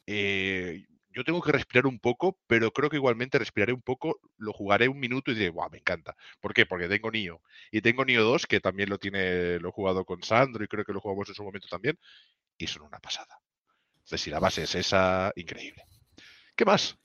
[0.07, 0.85] eh,
[1.19, 4.87] yo tengo que respirar un poco, pero creo que igualmente respiraré un poco, lo jugaré
[4.87, 6.15] un minuto y diré, guau, me encanta.
[6.41, 6.65] ¿Por qué?
[6.65, 7.43] Porque tengo Nio.
[7.73, 10.85] Y tengo Nio 2, que también lo tiene, lo he jugado con Sandro y creo
[10.85, 11.99] que lo jugamos en su momento también,
[12.57, 13.41] y son una pasada.
[13.97, 15.83] Entonces, si la base es esa, increíble.
[16.55, 16.97] ¿Qué más?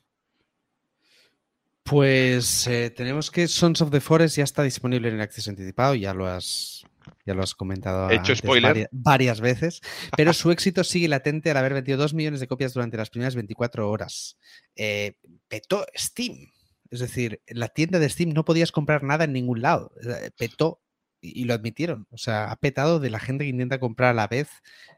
[1.82, 6.14] Pues eh, tenemos que Sons of the Forest ya está disponible en acceso anticipado, ya
[6.14, 6.86] lo has,
[7.26, 8.90] ya lo has comentado hecho spoiler.
[8.92, 9.82] Varias, veces,
[10.16, 13.36] pero su éxito sigue latente al haber vendido dos millones de copias durante las primeras
[13.36, 14.38] 24 horas.
[14.76, 15.18] Eh,
[15.48, 16.52] petó Steam,
[16.90, 20.32] es decir, en la tienda de Steam no podías comprar nada en ningún lado, eh,
[20.38, 20.82] petó
[21.24, 22.06] y lo admitieron.
[22.12, 24.50] O sea, ha petado de la gente que intenta comprar a la vez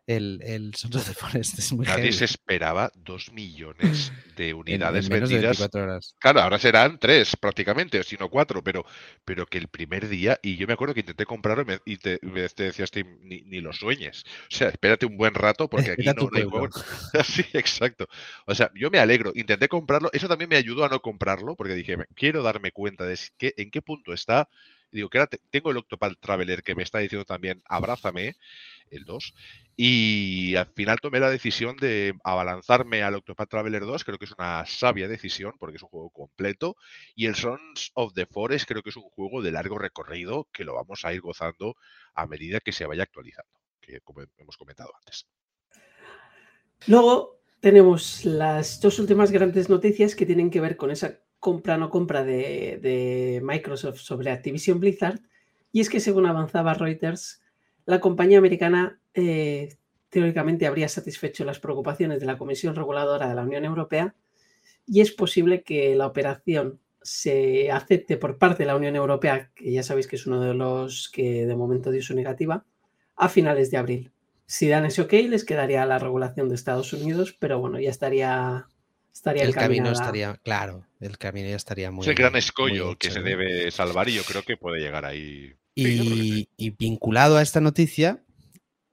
[0.08, 1.60] el, el Sons of the Forest.
[1.60, 5.68] Es muy Nadie se esperaba dos millones de unidades vendidas.
[6.20, 8.86] Claro, ahora serán tres prácticamente, si no cuatro, pero,
[9.24, 12.20] pero que el primer día, y yo me acuerdo que intenté comprarlo y, te,
[12.58, 14.24] decías, ni, ni, lo sueñes.
[14.52, 16.70] O sea, espérate un buen rato porque aquí no, hay juego.
[17.24, 18.08] sí, exacto.
[18.46, 19.32] O sea, yo me alegro.
[19.36, 20.10] Intenté comprarlo.
[20.14, 23.72] Eso también me ayudó a no comprarlo porque dije, quiero darme cuenta de que, en
[23.72, 24.50] qué punto está
[24.92, 28.36] digo que tengo el Octopad Traveler que me está diciendo también abrázame,
[28.92, 29.34] el 2,
[29.76, 34.34] y al final tomé la decisión de abalanzarme al Octopad Traveler 2, creo que es
[34.38, 36.78] una sabia decisión porque es un juego completo,
[37.16, 40.64] y el Sons of the Forest creo que es un juego de largo recorrido que
[40.64, 41.76] lo vamos a ir gozando
[42.14, 45.28] a medida que se vaya actualizando, que como hemos comentado antes.
[46.88, 51.92] Luego tenemos las dos últimas grandes noticias que tienen que ver con esa compra no
[51.92, 55.20] compra de, Microsoft sobre Activision Blizzard.
[55.72, 57.44] Y es que según avanzaba Reuters,
[57.86, 59.70] la compañía americana eh,
[60.10, 64.16] teóricamente habría satisfecho las preocupaciones de la Comisión Reguladora de la Unión Europea
[64.88, 69.72] y es posible que la operación se acepte por parte de la Unión Europea, que
[69.72, 72.66] ya sabéis que es uno de los que de momento dio su negativa,
[73.16, 74.12] a finales de abril.
[74.48, 78.68] Si dan ese ok, les quedaría la regulación de Estados Unidos, pero bueno, ya estaría
[79.26, 82.04] el camino estaría, claro, el camino ya estaría muy.
[82.04, 85.56] Es el gran escollo que se debe salvar y yo creo que puede llegar ahí.
[85.76, 86.48] Y,
[86.78, 88.24] vinculado a esta noticia,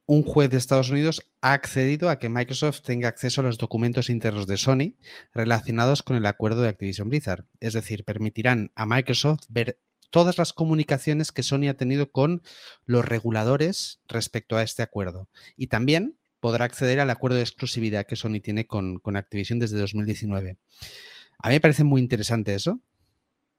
[0.07, 4.11] un juez de Estados Unidos ha accedido a que Microsoft tenga acceso a los documentos
[4.11, 4.95] internos de Sony
[5.33, 7.47] relacionados con el acuerdo de Activision Blizzard.
[7.61, 9.79] Es decir, permitirán a Microsoft ver
[10.11, 12.43] todas las comunicaciones que Sony ha tenido con
[12.85, 15.29] los reguladores respecto a este acuerdo.
[15.57, 20.59] Y también podrá acceder al acuerdo de exclusividad que Sony tiene con, Activision desde 2019.
[21.39, 22.81] A mí me parece muy interesante eso,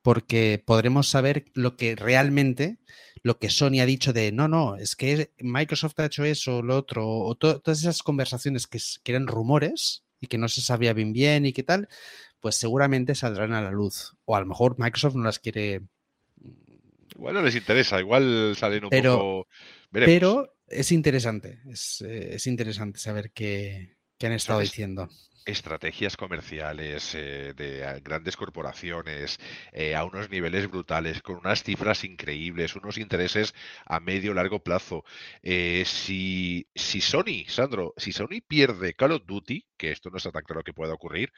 [0.01, 2.79] porque podremos saber lo que realmente,
[3.21, 6.75] lo que Sony ha dicho de, no, no, es que Microsoft ha hecho eso, lo
[6.75, 11.45] otro, o todas esas conversaciones que, eran rumores y que no se sabía bien bien
[11.45, 11.88] y qué tal,
[12.41, 14.17] pues seguramente saldrán a la luz.
[14.25, 15.84] O a lo mejor Microsoft no las quiere...
[17.15, 19.47] Igual no les interesa, igual salen un poco...
[19.89, 25.09] Pero es interesante, eh, es, interesante saber qué, han estado diciendo
[25.45, 29.39] estrategias comerciales eh, de grandes corporaciones
[29.71, 33.53] eh, a unos niveles brutales, con unas cifras increíbles, unos intereses
[33.85, 35.03] a medio largo plazo.
[35.43, 40.43] si, si Sony, Sandro, si Sony pierde Call of Duty, que esto no está tan
[40.43, 41.31] claro que pueda ocurrir,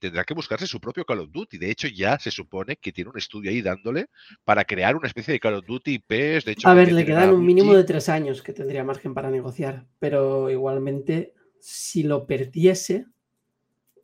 [0.00, 1.58] tendrá que buscarse su propio Call of Duty.
[1.58, 4.06] De hecho, ya se supone que tiene un estudio ahí dándole
[4.44, 6.44] para crear una especie de Call of Duty PES.
[6.44, 9.30] De hecho, a ver, le quedan un mínimo de tres años que tendría margen para
[9.30, 13.06] negociar, pero igualmente, si lo perdiese,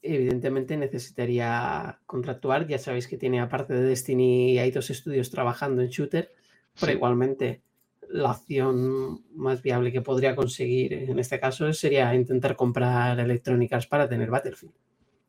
[0.05, 2.67] evidentemente necesitaría contractuar.
[2.67, 6.33] Ya sabéis que tiene, aparte de Destiny, hay dos estudios trabajando en shooter,
[6.79, 7.63] pero igualmente
[8.09, 13.87] la opción más viable que podría conseguir en este caso sería intentar comprar Electronic Arts
[13.87, 14.75] para tener Battlefield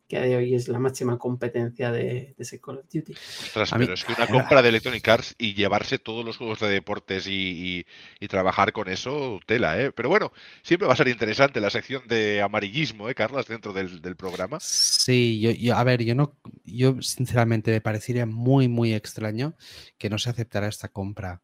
[0.08, 3.14] que a de hoy es la máxima competencia de, ese Call of Duty.
[3.54, 7.26] pero es que una compra de Electronic Arts y llevarse todos los juegos de deportes
[7.28, 7.86] y,
[8.30, 9.92] trabajar con eso, tela, ¿eh?
[9.92, 10.34] Pero bueno,
[10.64, 14.58] siempre va a ser interesante la sección de amarillismo, ¿eh, Carlos, dentro del, programa?
[14.60, 16.36] Sí, yo, a ver, yo no,
[16.66, 19.56] yo sinceramente me parecería muy, muy extraño
[19.98, 21.44] que no se aceptara esta compra.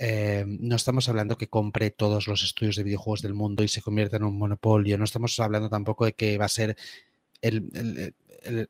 [0.00, 3.82] Eh, no estamos hablando que compre todos los estudios de videojuegos del mundo y se
[3.82, 4.96] convierta en un monopolio.
[4.96, 6.76] No estamos hablando tampoco de que va a ser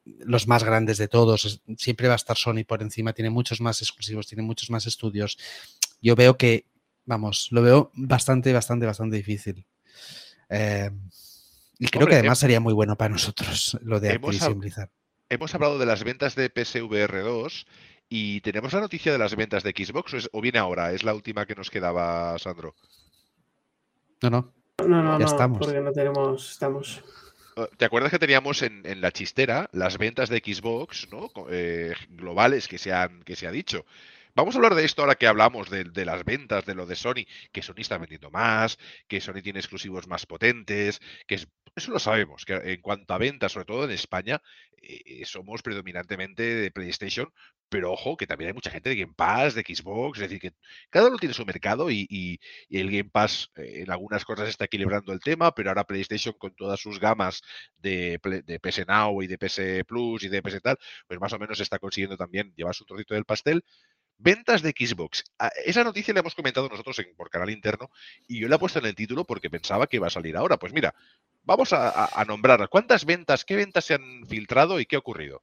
[0.03, 1.61] los más grandes de todos.
[1.77, 5.39] Siempre va a estar Sony por encima, tiene muchos más exclusivos, tiene muchos más estudios.
[6.01, 6.66] Yo veo que,
[7.05, 9.66] vamos, lo veo bastante, bastante, bastante difícil.
[10.49, 10.91] Eh,
[11.79, 14.91] y creo que además sería muy bueno para nosotros lo de Activision Blizzard.
[15.29, 17.66] Hemos hablado de las ventas de PSVR 2
[18.09, 21.45] y tenemos la noticia de las ventas de Xbox o, viene ahora, es la última
[21.45, 22.75] que nos quedaba, Sandro.
[24.23, 24.55] No, no.
[24.87, 25.59] No, no, ya estamos.
[25.59, 27.03] porque no tenemos, estamos.
[27.77, 31.31] ¿Te acuerdas que teníamos en, la chistera las ventas de Xbox ¿no?
[31.51, 33.85] Eh, globales que se, han, que se ha dicho?
[34.39, 37.27] vamos a hablar de esto ahora que hablamos de, las ventas, de lo de Sony,
[37.51, 38.79] que Sony está vendiendo más,
[39.09, 41.41] que Sony tiene exclusivos más potentes, que
[41.79, 44.41] eso lo sabemos, que en cuanto a ventas, sobre todo en España,
[44.83, 47.33] eh, somos predominantemente de PlayStation,
[47.68, 50.53] pero ojo, que también hay mucha gente de Game Pass, de Xbox, es decir, que
[50.91, 55.12] cada uno tiene su mercado y, el Game Pass eh, en algunas cosas está equilibrando
[55.12, 57.43] el tema, pero ahora PlayStation con todas sus gamas
[57.79, 61.39] de, de PS Now y de PS Plus y de PS tal, pues más o
[61.39, 63.64] menos está consiguiendo también llevarse un trocito del pastel.
[64.19, 65.25] Ventas de Xbox.
[65.39, 67.91] Ah, esa noticia la hemos comentado nosotros en, por canal interno
[68.27, 70.57] y yo la he puesto en el título porque pensaba que iba a salir ahora.
[70.57, 70.93] Pues mira,
[71.45, 75.43] vamos a, nombrar cuántas ventas, qué ventas se han filtrado y qué ha ocurrido.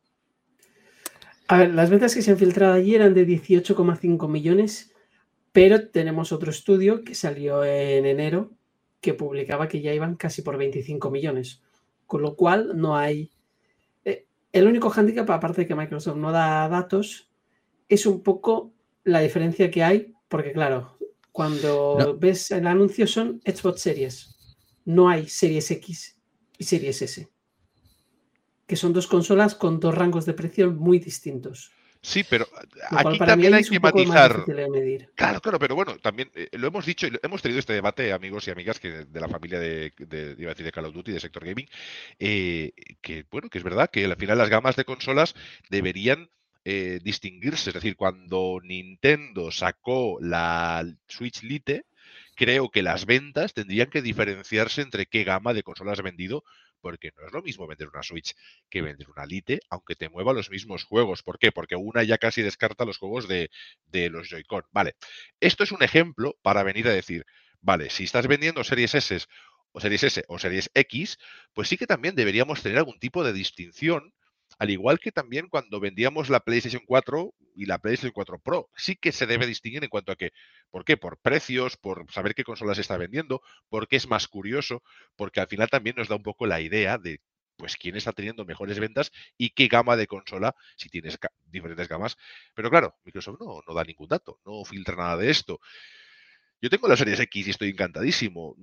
[1.48, 4.94] A ver, las ventas que se han filtrado allí eran de 18,5 millones,
[5.54, 8.52] pero tenemos otro estudio que salió en enero
[9.00, 11.62] que publicaba que ya iban casi por 25 millones,
[12.08, 13.32] con lo cual no hay...
[14.04, 17.30] Eh, el único hándicap, aparte de que Microsoft no da datos,
[17.90, 18.74] es un poco
[19.04, 20.98] la diferencia que hay, porque claro,
[21.32, 24.36] cuando ves el anuncio son Xbox Series,
[24.86, 26.18] no hay Series X
[26.58, 27.36] y Series S
[28.68, 31.72] que son dos consolas con dos rangos de precio muy distintos.
[32.02, 32.48] Sí, pero
[32.92, 34.46] aquí también hay que matizar.
[35.16, 38.48] Claro, claro, pero bueno, también eh, lo hemos dicho y hemos tenido este debate, amigos
[38.48, 41.14] y amigas, que de la familia de, de, iba a decir de Call of Duty,
[41.14, 41.68] de Sector Gaming,
[42.20, 45.34] eh, que bueno, que es verdad que al final las gamas de consolas
[45.72, 46.30] deberían
[46.66, 47.70] eh, distinguirse.
[47.70, 51.86] Es decir, cuando Nintendo sacó la Switch Lite,
[52.36, 56.44] creo que las ventas tendrían que diferenciarse entre qué gama de consolas ha vendido
[56.82, 58.36] porque no es lo mismo vender una Switch
[58.70, 61.24] que vender una Lite, aunque te mueva los mismos juegos.
[61.24, 61.52] ¿Por qué?
[61.52, 63.50] Porque una ya casi descarta los juegos de,
[64.10, 64.64] los Joy-Con.
[64.72, 64.96] Vale,
[65.40, 67.26] esto es un ejemplo para venir a decir,
[67.62, 69.26] vale, si estás vendiendo series S
[69.72, 71.18] o series S o series X,
[71.54, 74.14] pues sí que también deberíamos tener algún tipo de distinción
[74.58, 78.96] al igual que también cuando vendíamos la PlayStation 4 y la PlayStation 4 Pro, sí
[78.96, 80.32] que se debe distinguir en cuanto a que,
[80.70, 80.98] ¿por qué?
[80.98, 84.84] Por precios, por saber qué consolas se está vendiendo, porque es más curioso,
[85.16, 87.22] porque al final también nos da un poco la idea de
[87.58, 92.18] pues quién está teniendo mejores ventas y qué gama de consola, si tienes diferentes gamas.
[92.54, 95.60] Pero claro, Microsoft no, no da ningún dato, no filtra nada de esto.
[96.62, 98.56] Yo tengo la Series X y estoy encantadísimo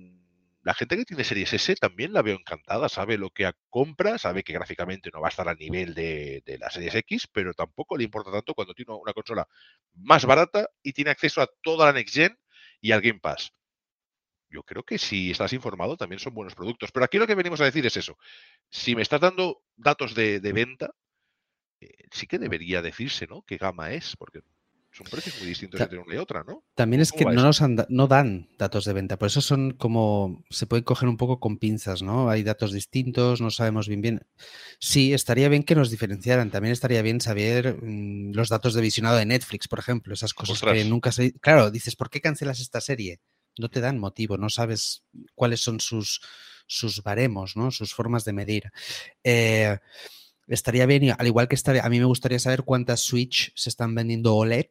[0.63, 4.43] la gente que tiene Series S también la veo encantada, sabe lo que compra, sabe
[4.43, 8.05] que gráficamente no va a estar a nivel de, la Series X, pero tampoco le
[8.05, 9.47] importa tanto cuando tiene una consola
[9.93, 12.39] más barata y tiene acceso a toda la Next Gen
[12.79, 13.53] y al Game Pass.
[14.49, 16.91] Yo creo que si estás informado también son buenos productos.
[16.91, 18.17] Pero aquí lo que venimos a decir es eso.
[18.69, 20.93] Si me estás dando datos de, venta,
[21.81, 23.41] eh, sí que debería decirse, ¿no?
[23.43, 24.15] ¿Qué gama es?
[24.15, 24.41] Porque
[24.93, 26.63] son precios muy distintos entre una y otra, ¿no?
[26.75, 30.67] También es que no, nos no dan datos de venta, por eso son como, se
[30.67, 32.29] puede coger un poco con pinzas, ¿no?
[32.29, 34.27] Hay datos distintos, no sabemos bien bien.
[34.79, 39.17] Sí, estaría bien que nos diferenciaran, también estaría bien saber mm, los datos de visionado
[39.17, 41.33] de Netflix, por ejemplo, esas cosas que nunca se...
[41.39, 43.19] Claro, dices, ¿por qué cancelas esta serie?
[43.57, 46.21] No te dan motivo, no sabes cuáles son sus,
[46.67, 47.71] sus baremos, ¿no?
[47.71, 48.71] Sus formas de medir.
[49.23, 49.77] Eh,
[50.47, 53.95] Estaría bien, al igual que estaría, a mí me gustaría saber cuántas Switch se están
[53.95, 54.67] vendiendo OLED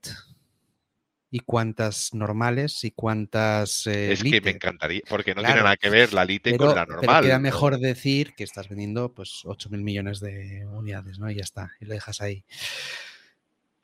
[1.30, 3.86] y cuántas normales y cuántas.
[3.86, 6.84] Eh, es que me encantaría, porque no tiene nada que ver la Lite con la
[6.84, 7.00] normal.
[7.00, 11.30] Pero queda mejor decir que estás vendiendo pues 8 mil millones de unidades, ¿no?
[11.30, 12.44] Y ya está, y lo dejas ahí.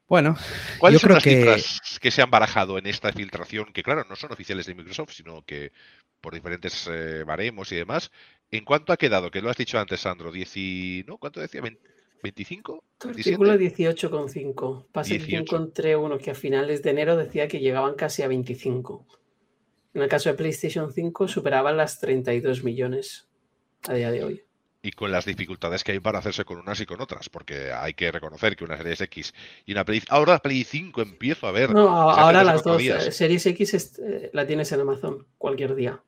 [0.07, 0.37] Bueno,
[0.79, 1.37] ¿cuáles son las que...
[1.37, 3.73] cifras que se han barajado en esta filtración?
[3.73, 5.73] Que claro, no son oficiales de Microsoft, sino que
[6.21, 8.11] por diferentes eh, baremos y demás,
[8.51, 9.31] ¿En cuánto ha quedado?
[9.31, 10.33] Que lo has dicho antes, Sandro.
[10.33, 11.19] ¿no?
[11.19, 11.61] ¿Cuánto decía?
[12.23, 12.83] ¿25?
[13.05, 14.87] Artículo 18,5.
[14.91, 19.07] Pasa que encontré uno que a finales de enero decía que llegaban casi a 25.
[19.95, 23.29] En el caso de PlayStation 5 superaban las 32 millones
[23.87, 24.43] a día de hoy.
[24.81, 27.95] Y con las dificultades que hay para hacerse con unas y con otras, porque hay
[27.95, 29.35] que reconocer que una Series X
[29.67, 30.03] y una Play...
[30.09, 31.71] Ahora Play 5 empiezo a ver...
[31.71, 32.81] No, ahora las dos.
[32.81, 36.01] Eh, Series X eh, la tienes en Amazon cualquier día.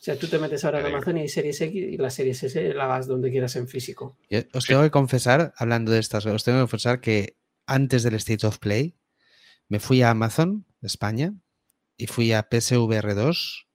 [0.00, 2.74] O sea, tú te metes ahora en Amazon y Series X y la Series S
[2.74, 4.16] la vas donde quieras en físico.
[4.52, 7.36] os tengo que confesar, hablando de estas, os tengo que confesar que
[7.66, 8.94] antes del State of Play
[9.68, 11.34] me fui a Amazon, España,
[11.96, 13.66] y fui a PSVR 2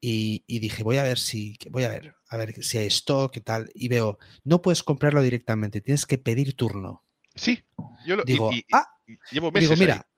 [0.00, 3.40] y, dije, voy a ver si, voy a ver, a ver si hay stock y
[3.40, 3.70] tal.
[3.74, 7.04] Y veo, no puedes comprarlo directamente, tienes que pedir turno.
[7.34, 7.64] Sí,
[8.06, 8.50] yo lo digo.
[8.72, 8.86] ah,
[9.30, 10.08] llevo meses digo, mira,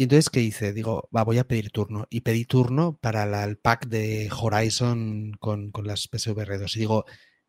[0.00, 0.72] y entonces, ¿qué hice?
[0.72, 2.06] Digo, va, voy a pedir turno.
[2.08, 6.76] Y pedí turno para el pack de Horizon con, las PSVR 2.
[6.76, 7.04] Y digo,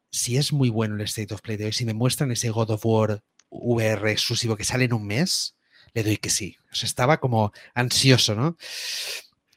[0.09, 2.71] si es muy bueno el State of Play de hoy, si me muestran ese God
[2.71, 5.55] of War VR exclusivo que sale en un mes,
[5.93, 6.57] le doy que sí.
[6.69, 8.57] O sea, estaba como ansioso, ¿no?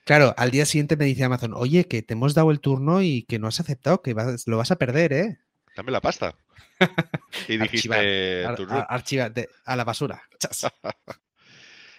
[0.05, 3.25] Claro, al día siguiente me dice Amazon, oye, que te hemos dado el turno y
[3.25, 4.15] que no has aceptado, que
[4.47, 5.39] lo vas a perder, ¿eh?
[5.77, 6.37] Dame la pasta.
[7.49, 9.33] y dijiste, archiva,
[9.65, 10.23] a la basura.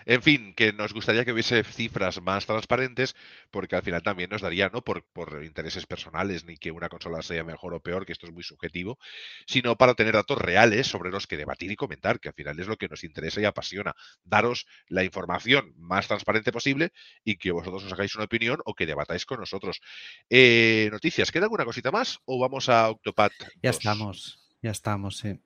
[0.05, 3.15] En fin, que nos gustaría que hubiese cifras más transparentes,
[3.49, 7.23] porque al final también nos daría, no por, por, intereses personales, ni que una consola
[7.23, 8.99] sea mejor o peor, que esto es muy subjetivo,
[9.47, 12.67] sino para tener datos reales sobre los que debatir y comentar, que al final es
[12.67, 13.95] lo que nos interesa y apasiona.
[14.23, 16.91] Daros la información más transparente posible
[17.23, 19.81] y que vosotros os hagáis una opinión o que debatáis con nosotros.
[20.29, 23.33] Eh, noticias, ¿queda alguna cosita más o vamos a Octopath?
[23.63, 25.39] Ya estamos, ya estamos, sí.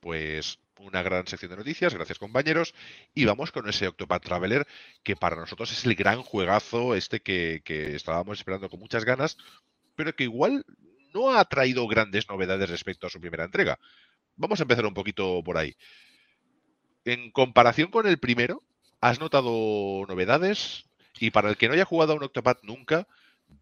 [0.00, 2.74] Pues una gran sección de noticias, gracias compañeros,
[3.14, 4.66] y vamos con ese Octopath Traveler,
[5.02, 7.62] que para nosotros es el gran juegazo este que,
[7.94, 9.36] estábamos esperando con muchas ganas,
[9.94, 10.64] pero que igual
[11.14, 13.78] no ha traído grandes novedades respecto a su primera entrega.
[14.36, 15.76] Vamos a empezar un poquito por ahí.
[17.04, 18.62] En comparación con el primero,
[19.00, 20.84] ¿has notado novedades?
[21.18, 23.06] Y para el que no haya jugado a un Octopath nunca,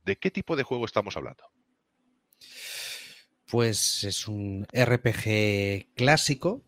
[0.04, 1.44] ¿de qué tipo de juego estamos hablando?
[3.46, 6.64] Pues es un RPG clásico,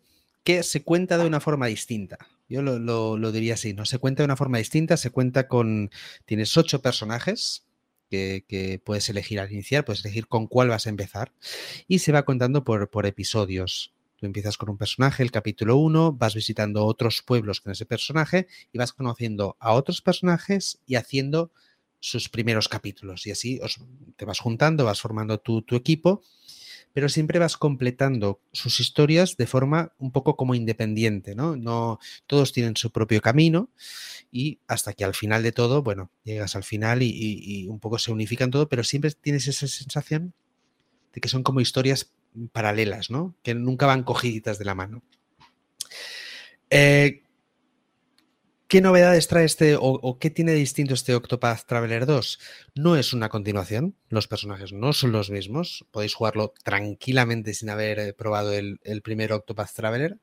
[0.47, 2.17] que se cuenta de una forma distinta.
[2.47, 3.83] Yo lo, diría así, ¿no?
[3.83, 5.91] Se cuenta de una forma distinta, se cuenta con.
[6.23, 7.65] Tienes ocho personajes
[8.09, 11.33] que, puedes elegir al iniciar, puedes elegir con cuál vas a empezar.
[11.89, 13.93] Y se va contando por, episodios.
[14.15, 18.47] Tú empiezas con un personaje, el capítulo 1, vas visitando otros pueblos con ese personaje
[18.71, 21.51] y vas conociendo a otros personajes y haciendo
[21.99, 23.27] sus primeros capítulos.
[23.27, 23.59] Y así
[24.15, 26.21] te vas juntando, vas formando tu equipo
[26.97, 31.55] pero siempre vas completando sus historias de forma un poco como independiente, ¿no?
[31.55, 33.69] no todos tienen su propio camino
[34.31, 38.11] y hasta que al final de todo, bueno, llegas al final y, un poco se
[38.11, 40.33] unifican todo, pero siempre tienes esa sensación
[41.13, 42.09] de que son como historias
[42.51, 43.35] paralelas, ¿no?
[43.43, 45.03] Que nunca van cogiditas de la mano.
[46.71, 47.21] Eh,
[48.67, 52.39] ¿Qué novedades trae este o, qué tiene distinto este Octopath Traveler 2?
[52.75, 57.97] No es una continuación, los personajes no son los mismos, podéis jugarlo tranquilamente sin haber
[57.99, 60.19] eh, probado el, el primer Octopath Traveler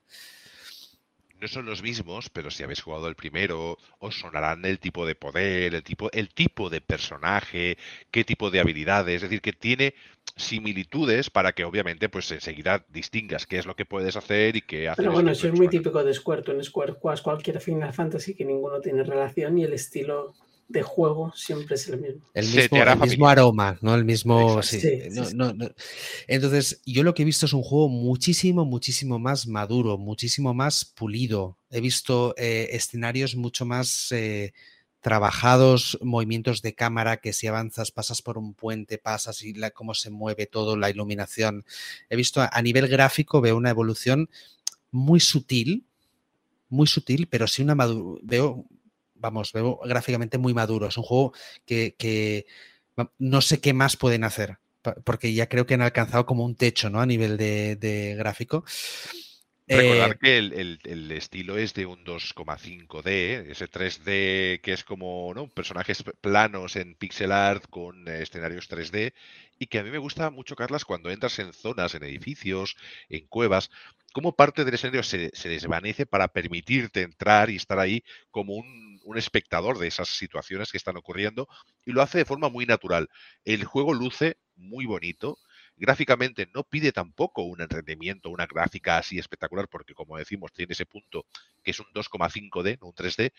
[1.45, 5.15] no son los mismos, pero si habéis jugado el primero, os sonarán el tipo de
[5.15, 7.77] poder, el tipo, el tipo de personaje,
[8.11, 9.95] qué tipo de habilidades, es decir, que tiene
[10.37, 14.89] similitudes para que obviamente pues enseguida distingas qué es lo que puedes hacer y qué
[14.89, 15.03] haces.
[15.03, 16.51] Pero bueno, eso es muy típico de Square.
[16.51, 20.33] En Square juegas cualquier Final Fantasy que ninguno tiene relación y el estilo
[20.69, 22.23] de juego siempre es el mismo.
[22.35, 23.95] El mismo, aroma, ¿no?
[23.95, 24.61] El mismo.
[26.27, 30.85] Entonces, yo lo que he visto es un juego muchísimo, muchísimo más maduro, muchísimo más
[30.85, 31.59] pulido.
[31.71, 34.53] He visto eh, escenarios mucho más eh,
[35.01, 39.95] trabajados, movimientos de cámara que si avanzas, pasas por un puente, pasas y la, cómo
[39.95, 41.65] se mueve todo, la iluminación.
[42.09, 44.31] He visto a, a nivel gráfico, veo una evolución
[44.91, 45.85] muy sutil,
[46.71, 48.21] muy sutil, pero sí una madurez.
[48.25, 48.65] Veo
[49.25, 50.87] vamos, veo gráficamente muy maduro.
[50.87, 51.33] Es un juego
[51.65, 52.47] que,
[53.19, 54.59] no sé qué más pueden hacer,
[55.05, 57.01] porque ya creo que han alcanzado como un techo, ¿no?
[57.01, 58.65] A nivel de, gráfico.
[59.67, 65.49] Recordar eh, que el, estilo es de un 2,5D, ese 3D que es como ¿no?
[65.49, 69.15] personajes planos en pixel art con escenarios 3D
[69.59, 72.77] y que a mí me gusta mucho, Carlas, cuando entras en zonas, en edificios,
[73.09, 73.71] en cuevas,
[74.13, 78.94] cómo parte del escenario se, se desvanece para permitirte entrar y estar ahí como un
[79.05, 81.49] un espectador de esas situaciones que están ocurriendo
[81.85, 83.09] y lo hace de forma muy natural.
[83.45, 85.39] El juego luce muy bonito.
[85.77, 90.87] Gráficamente no pide tampoco un rendimiento, una gráfica así espectacular, porque como decimos, tiene ese
[90.87, 91.27] punto
[91.63, 93.33] que es un 2,5D, no un 3D,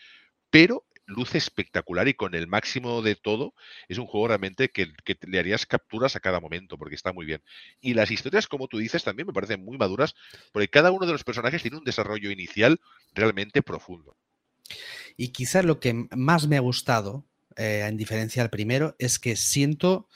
[0.50, 3.54] pero luce espectacular y con el máximo de todo
[3.88, 7.24] es un juego realmente que, que, le harías capturas a cada momento porque está muy
[7.26, 7.42] bien.
[7.80, 10.14] Y las historias, como tú dices, también me parecen muy maduras
[10.52, 12.80] porque cada uno de los personajes tiene un desarrollo inicial
[13.14, 14.16] realmente profundo.
[15.16, 19.36] Y quizás lo que más me ha gustado, eh, en diferencia al primero, es que
[19.36, 20.08] siento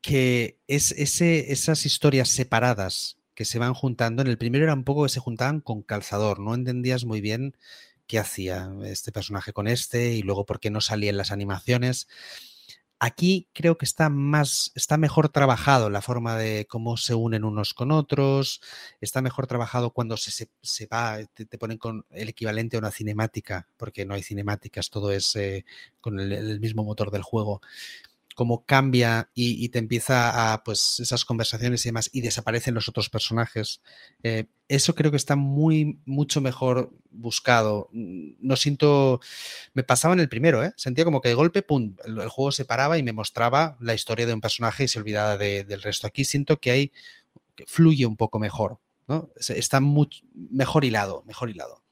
[0.00, 4.84] que es ese, esas historias separadas que se van juntando, en el primero era un
[4.84, 7.56] poco que se juntaban con calzador, no entendías muy bien
[8.08, 12.08] qué hacía este personaje con este y luego por qué no salía en las animaciones.
[13.00, 17.72] Aquí creo que está más, está mejor trabajado la forma de cómo se unen unos
[17.72, 18.60] con otros,
[19.00, 23.68] está mejor trabajado cuando se, se, va, te, ponen con el equivalente a una cinemática,
[23.76, 25.64] porque no hay cinemáticas, todo es eh,
[26.00, 27.60] con el, mismo motor del juego
[28.38, 33.10] cómo cambia y, te empieza a, pues, esas conversaciones y demás, y desaparecen los otros
[33.10, 33.82] personajes.
[34.22, 37.88] Eh, eso creo que está muy, mucho mejor buscado.
[37.92, 39.20] No siento,
[39.74, 40.72] me pasaba en el primero, ¿eh?
[40.76, 44.24] sentía como que de golpe, pum, el, juego se paraba y me mostraba la historia
[44.24, 46.06] de un personaje y se olvidaba del resto.
[46.06, 46.92] Aquí siento que hay,
[47.56, 48.78] que fluye un poco mejor,
[49.08, 49.30] ¿no?
[49.48, 51.82] Está mucho mejor hilado, mejor hilado.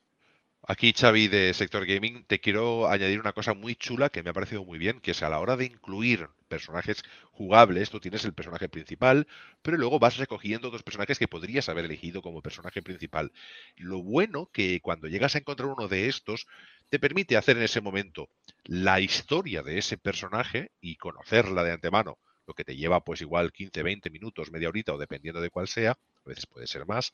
[0.68, 4.32] Aquí, Xavi, de Sector Gaming, te quiero añadir una cosa muy chula que me ha
[4.32, 8.34] parecido muy bien, que es a la hora de incluir personajes jugables, tú tienes el
[8.34, 9.26] personaje principal,
[9.62, 13.32] pero luego vas recogiendo otros personajes que podrías haber elegido como personaje principal.
[13.76, 16.46] Lo bueno que cuando llegas a encontrar uno de estos,
[16.88, 18.28] te permite hacer en ese momento
[18.64, 23.52] la historia de ese personaje y conocerla de antemano, lo que te lleva pues igual
[23.52, 27.12] 15, 20 minutos, media horita o dependiendo de cuál sea, a veces puede ser más,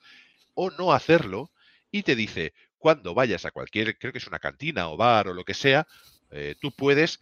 [0.54, 1.50] o no hacerlo
[1.90, 5.34] y te dice, cuando vayas a cualquier, creo que es una cantina o bar o
[5.34, 5.86] lo que sea,
[6.30, 7.20] eh, tú puedes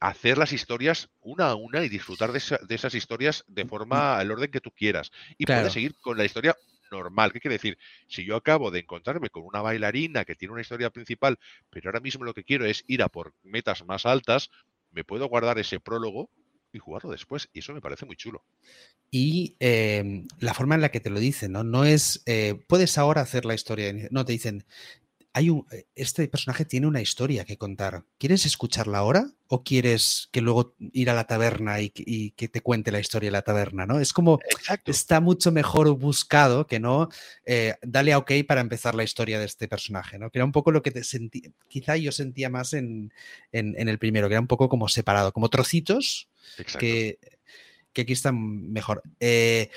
[0.00, 4.50] hacer las historias una a una y disfrutar de, esas historias de forma al orden
[4.50, 5.12] que tú quieras.
[5.38, 6.56] Y puedes seguir con la historia
[6.90, 7.32] normal.
[7.32, 7.78] ¿Qué quiere decir?
[8.08, 11.38] Si yo acabo de encontrarme con una bailarina que tiene una historia principal,
[11.68, 14.50] pero ahora mismo lo que quiero es ir a por metas más altas,
[14.90, 16.30] me puedo guardar ese prólogo
[16.72, 17.48] y jugarlo después.
[17.52, 18.44] Y eso me parece muy chulo.
[19.10, 21.64] Y em, la forma en la que te lo dicen, ¿no?
[21.64, 23.92] No es, eh, puedes ahora hacer la historia.
[24.10, 24.64] No, te dicen,
[25.32, 28.04] hay un, eh, este personaje tiene una historia que contar.
[28.18, 32.90] ¿Quieres escucharla ahora o quieres que luego ir a la taberna y, que te cuente
[32.90, 33.86] la historia de la taberna?
[33.86, 34.00] ¿no?
[34.00, 34.40] Es como
[34.84, 37.08] está mucho mejor buscado que no
[37.44, 40.30] eh, dale a OK para empezar la historia de este personaje, ¿no?
[40.30, 43.12] Que era un poco lo que te sentí, quizá yo sentía más en,
[43.52, 46.28] el primero, que era un poco como separado, como trocitos
[46.78, 47.18] que,
[47.92, 49.02] que, aquí están mejor.
[49.20, 49.70] Eh,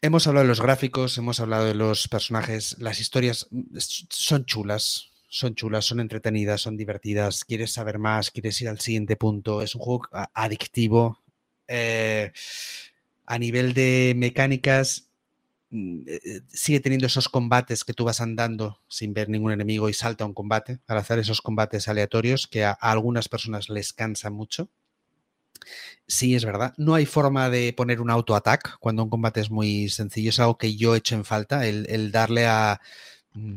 [0.00, 3.78] Hemos hablado de los gráficos, hemos hablado de los personajes, las historias mm,
[4.10, 9.16] son chulas, son chulas, son entretenidas, son divertidas, quieres saber más, quieres ir al siguiente
[9.16, 11.18] punto, es un juego adictivo.
[11.66, 12.32] Eh,
[13.26, 15.10] a nivel de mecánicas,
[15.70, 19.88] mm, eh, eh, sigue teniendo esos combates que tú vas andando sin ver ningún enemigo
[19.88, 23.92] y salta un combate, al hacer esos combates aleatorios que a, a algunas personas les
[23.92, 24.70] cansa mucho.
[26.06, 26.72] Sí, es verdad.
[26.78, 30.30] No hay forma de poner un auto-attack cuando un combate es muy sencillo.
[30.30, 32.80] Es algo que yo he hecho en falta, el, darle a
[33.34, 33.56] mm,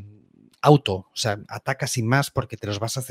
[0.61, 3.03] auto, o sea, ataca sin más porque te los vas a,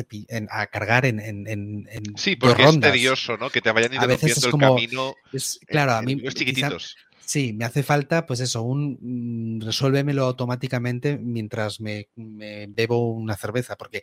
[0.51, 3.51] a cargar en, en, Sí, porque es tedioso, ¿no?
[3.51, 5.15] Que te vayan interrumpiendo el camino.
[5.67, 6.21] claro, a mí.
[6.35, 6.97] chiquititos.
[7.25, 13.37] sí, me hace falta, pues eso, un mm, resuélvemelo automáticamente mientras me, me, bebo una
[13.37, 14.03] cerveza, porque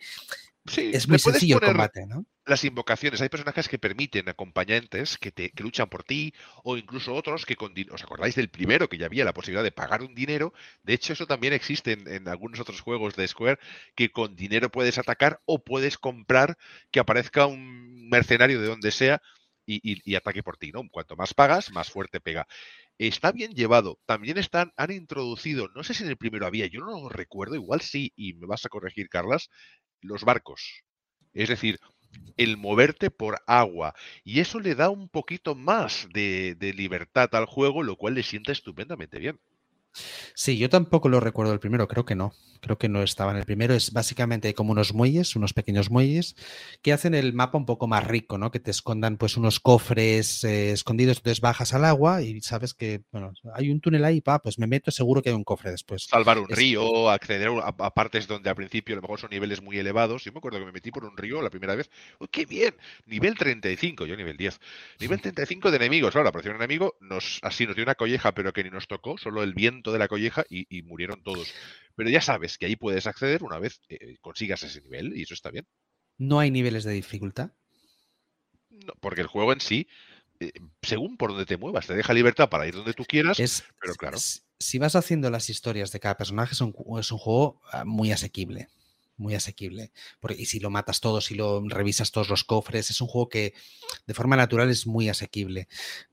[0.75, 2.25] es muy sencillo el combate, ¿no?
[2.45, 7.45] Las invocaciones, hay personajes que permiten acompañantes que, te, luchan por ti, o incluso otros
[7.45, 10.53] que con ¿Os acordáis del primero que ya había la posibilidad de pagar un dinero?
[10.83, 13.59] De hecho, eso también existe en, algunos otros juegos de Square,
[13.95, 16.57] que con dinero puedes atacar o puedes comprar
[16.91, 19.21] que aparezca un mercenario de donde sea
[19.65, 20.87] y, ataque por ti, ¿no?
[20.89, 22.47] Cuanto más pagas, más fuerte pega.
[22.97, 23.99] Está bien llevado.
[24.05, 27.55] También están, han introducido, no sé si en el primero había, yo no lo recuerdo,
[27.55, 29.49] igual sí, y me vas a corregir, Carlas,
[30.01, 30.83] los barcos.
[31.33, 31.79] Es decir,
[32.37, 33.93] el moverte por agua.
[34.23, 38.23] Y eso le da un poquito más de, de libertad al juego, lo cual le
[38.23, 39.39] sienta estupendamente bien.
[40.47, 42.31] Sí, yo tampoco lo recuerdo el primero, creo que no.
[42.61, 43.73] Creo que no estaba en el primero.
[43.73, 46.37] Es básicamente como unos muelles, unos pequeños muelles,
[46.81, 48.49] que hacen el mapa un poco más rico, ¿no?
[48.49, 53.01] Que te escondan pues unos cofres eh, escondidos, entonces bajas al agua y sabes que,
[53.11, 56.05] bueno, hay un túnel ahí, pa, pues me meto, seguro que hay un cofre después.
[56.05, 59.77] Salvar un río, acceder a, partes donde al principio a lo mejor son niveles muy
[59.77, 60.23] elevados.
[60.23, 61.89] Yo me acuerdo que me metí por un río la primera vez.
[62.19, 62.73] ¡Uy, qué bien!
[63.05, 64.59] Nivel 35, yo nivel 10.
[65.01, 66.15] Nivel 35 de enemigos.
[66.15, 69.17] Ahora, apareció un enemigo, nos, así nos dio una colleja, pero que ni nos tocó,
[69.17, 71.53] solo el viento de la colleja y, murieron todos.
[71.95, 75.33] Pero ya sabes que ahí puedes acceder una vez eh, consigas ese nivel y eso
[75.33, 75.67] está bien.
[76.17, 77.51] ¿No hay niveles de dificultad?
[78.69, 79.87] No, porque el juego en sí,
[80.39, 83.63] eh, según por donde te muevas, te deja libertad para ir donde tú quieras, es,
[83.79, 84.17] pero claro.
[84.59, 88.67] Si vas haciendo las historias de cada personaje, es un juego ah, muy asequible
[89.17, 89.91] muy asequible.
[90.19, 93.29] Porque, y si lo matas todo, si lo revisas todos los cofres, es un juego
[93.29, 93.53] que
[94.05, 95.67] de forma natural es muy asequible.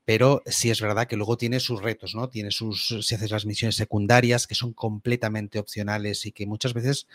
[0.05, 2.29] Pero sí es verdad que luego tiene sus retos, ¿no?
[2.29, 7.07] Tiene sus, si haces las misiones secundarias, que son completamente opcionales y que muchas veces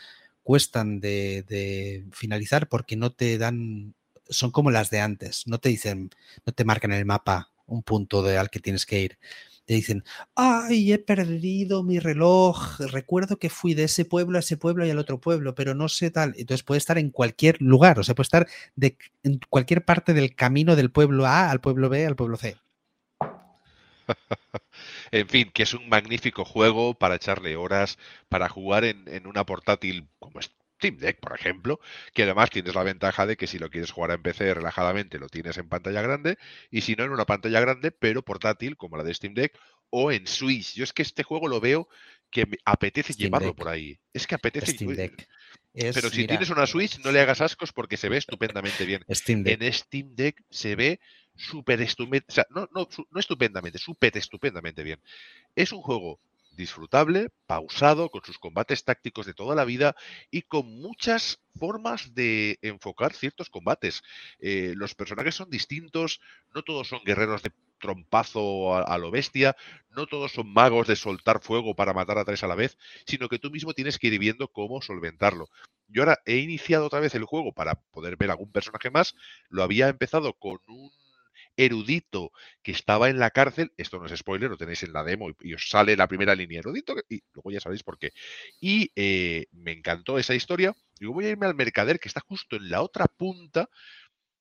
[0.42, 3.94] cuestan de, finalizar porque no te dan,
[4.28, 6.10] son como las de antes, no te dicen,
[6.46, 9.18] no te marcan el mapa un punto de, al que tienes que ir
[9.70, 10.02] te dicen,
[10.34, 14.90] ay, he perdido mi reloj, recuerdo que fui de ese pueblo a ese pueblo y
[14.90, 16.34] al otro pueblo, pero no sé tal.
[16.36, 20.34] Entonces puede estar en cualquier lugar, o sea, puede estar de, en cualquier parte del
[20.34, 22.56] camino del pueblo A al pueblo B al pueblo C.
[25.12, 27.96] en fin, que es un magnífico juego para echarle horas,
[28.28, 30.40] para jugar en, en una portátil como,
[30.80, 31.78] Steam Deck, por ejemplo,
[32.14, 35.28] que además tienes la ventaja de que si lo quieres jugar en PC relajadamente lo
[35.28, 36.38] tienes en pantalla grande
[36.70, 39.58] y si no en una pantalla grande pero portátil como la de Steam Deck
[39.90, 40.74] o en Switch.
[40.74, 41.86] Yo es que este juego lo veo
[42.30, 43.98] que me apetece llevarlo por ahí.
[44.14, 44.72] Es que apetece.
[44.72, 45.28] Steam Deck.
[45.74, 49.04] pero si tienes una Switch no le hagas ascos porque se ve estupendamente bien.
[49.06, 51.00] En Steam Deck se ve
[51.36, 55.00] súper estupendamente, o sea, no, no, no estupendamente, súper estupendamente bien.
[55.54, 56.20] Es un juego
[56.50, 59.94] disfrutable, pausado, con sus combates tácticos de toda la vida
[60.30, 64.02] y con muchas formas de enfocar ciertos combates.
[64.38, 66.20] Eh, los personajes son distintos,
[66.54, 69.56] no todos son guerreros de trompazo a, lo bestia,
[69.90, 72.76] no todos son magos de soltar fuego para matar a tres a la vez,
[73.06, 75.48] sino que tú mismo tienes que ir viendo cómo solventarlo.
[75.88, 79.16] Yo ahora he iniciado otra vez el juego para poder ver algún personaje más,
[79.48, 80.92] lo había empezado con un
[81.56, 82.32] erudito
[82.62, 85.54] que estaba en la cárcel, esto no es spoiler, lo tenéis en la demo y,
[85.54, 88.12] os sale la primera línea erudito, y luego ya sabéis por qué.
[88.60, 92.56] Y eh, me encantó esa historia, digo, voy a irme al mercader que está justo
[92.56, 93.68] en la otra punta,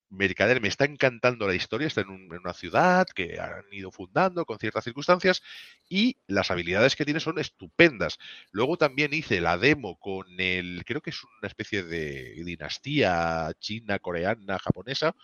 [0.10, 4.58] Mercader me está encantando la historia, está en, una ciudad que han ido fundando con
[4.58, 5.44] ciertas circunstancias
[5.88, 8.18] y las habilidades que tiene son estupendas.
[8.52, 14.00] Luego también hice la demo con el, creo que es una especie de dinastía china,
[14.00, 15.16] coreana, japonesa.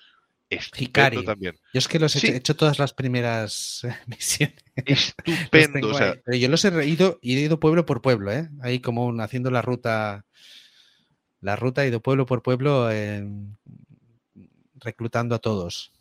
[0.55, 1.55] Estupendo también.
[1.73, 4.55] Yo es que los he hecho todas las primeras misiones.
[4.75, 5.91] Estupendo.
[6.25, 8.49] Pero yo los he ido, he ido pueblo por pueblo, ¿eh?
[8.61, 10.25] Ahí como haciendo la ruta
[11.41, 12.89] la ruta he ido pueblo por pueblo
[14.75, 15.91] reclutando a todos.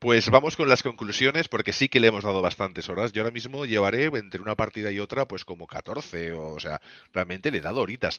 [0.00, 3.12] Pues vamos con las conclusiones, porque sí que le hemos dado bastantes horas.
[3.12, 6.80] Yo ahora mismo llevaré entre una partida y otra, pues como 14, o, sea,
[7.12, 8.18] realmente le he dado horitas.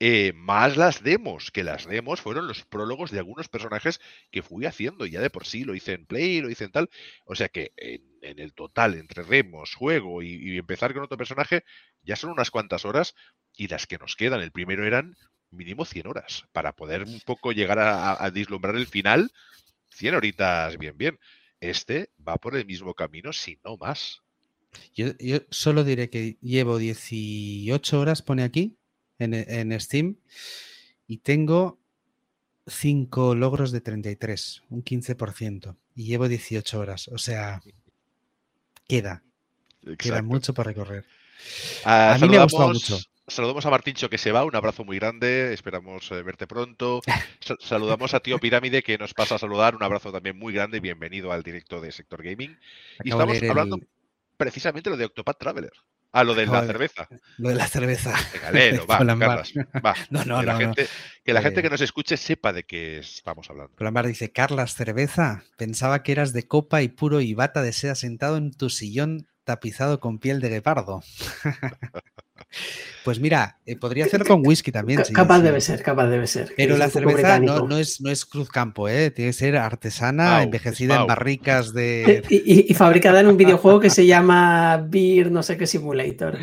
[0.00, 4.00] Eh, más las demos, que las demos fueron los prólogos de algunos personajes
[4.32, 6.90] que fui haciendo, ya de por sí lo hice en Play, lo hice en tal.
[7.26, 8.02] O sea que en,
[8.40, 11.62] el total, entre demos, juego y, empezar con otro personaje,
[12.02, 13.14] ya son unas cuantas horas,
[13.56, 15.16] y las que nos quedan, el primero eran
[15.52, 19.30] mínimo 100 horas para poder un poco llegar a, a, vislumbrar el final.
[19.90, 21.18] 100 horitas, bien, bien.
[21.60, 24.22] Este va por el mismo camino, si no más.
[24.94, 25.08] Yo,
[25.50, 28.76] solo diré que llevo 18 horas, pone aquí,
[29.18, 30.16] en, en Steam,
[31.06, 31.80] y tengo
[32.66, 37.08] 5 logros de 33, un 15%, y llevo 18 horas.
[37.08, 37.60] O sea,
[38.86, 39.22] queda.
[39.98, 41.04] Queda mucho por recorrer.
[41.84, 42.98] Ah, a mí me ha gustado mucho.
[43.30, 47.00] Saludamos a Martincho que se va, un abrazo muy grande, esperamos eh, verte pronto.
[47.60, 51.30] Saludamos a Tío Pirámide que nos pasa a saludar, un abrazo también muy grande, bienvenido
[51.30, 52.58] al directo de Sector Gaming.
[53.04, 53.78] y estamos hablando
[54.36, 55.72] precisamente lo de Octopath Traveler.
[56.12, 57.08] Ah, lo de la cerveza.
[57.38, 58.16] Lo de la cerveza.
[58.52, 59.94] Venga, va, Carlas, va.
[60.10, 60.88] No, no, que la, gente,
[61.24, 63.72] que, la gente eh, que nos escuche sepa de qué estamos hablando.
[63.76, 65.44] Colombar dice, Carlas, cerveza.
[65.56, 69.28] Pensaba que eras de copa y puro y bata de seda sentado en tu sillón
[69.44, 71.02] tapizado con piel de guepardo.
[73.04, 75.02] Pues mira, eh, podría hacerlo con whisky también.
[75.14, 76.52] capaz debe ser, capaz debe ser.
[76.56, 79.10] Pero la cerveza no, es, no es Cruz Campo, ¿eh?
[79.10, 82.22] tiene que ser artesana, envejecida en barricas de.
[82.30, 86.38] Y, fabricada en un videojuego que se llama Beer, no sé qué simulator.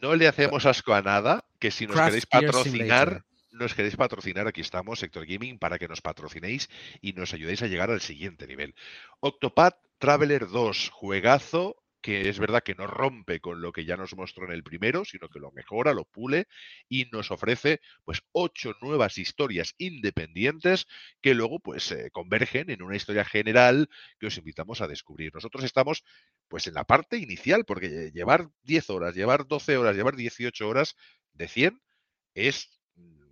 [0.00, 4.60] No le hacemos asco a nada, que si nos queréis patrocinar, nos queréis patrocinar, aquí
[4.60, 6.68] estamos, Sector Gaming, para que nos patrocinéis
[7.00, 8.74] y nos ayudéis a llegar al siguiente nivel.
[9.20, 14.14] Octopath Traveler 2, juegazo, que es verdad que no rompe con lo que ya nos
[14.16, 16.46] mostró en el primero, sino que lo mejora, lo pule
[16.88, 20.86] y nos ofrece pues ocho nuevas historias independientes
[21.20, 23.88] que luego pues convergen en una historia general
[24.18, 25.34] que os invitamos a descubrir.
[25.34, 26.04] Nosotros estamos
[26.48, 30.96] pues en la parte inicial, porque llevar 10 horas, llevar 12 horas, llevar 18 horas
[31.32, 31.80] de 100
[32.34, 32.75] es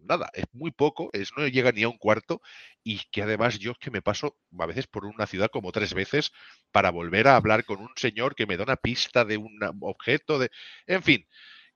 [0.05, 2.41] nada, es muy poco, es, no llega ni a un cuarto
[2.83, 5.95] y que además yo es que me paso a veces por una ciudad como tres
[5.95, 6.33] veces
[6.73, 10.39] para volver a hablar con un señor que me da una pista de un objeto,
[10.39, 10.51] de,
[10.87, 11.27] en fin,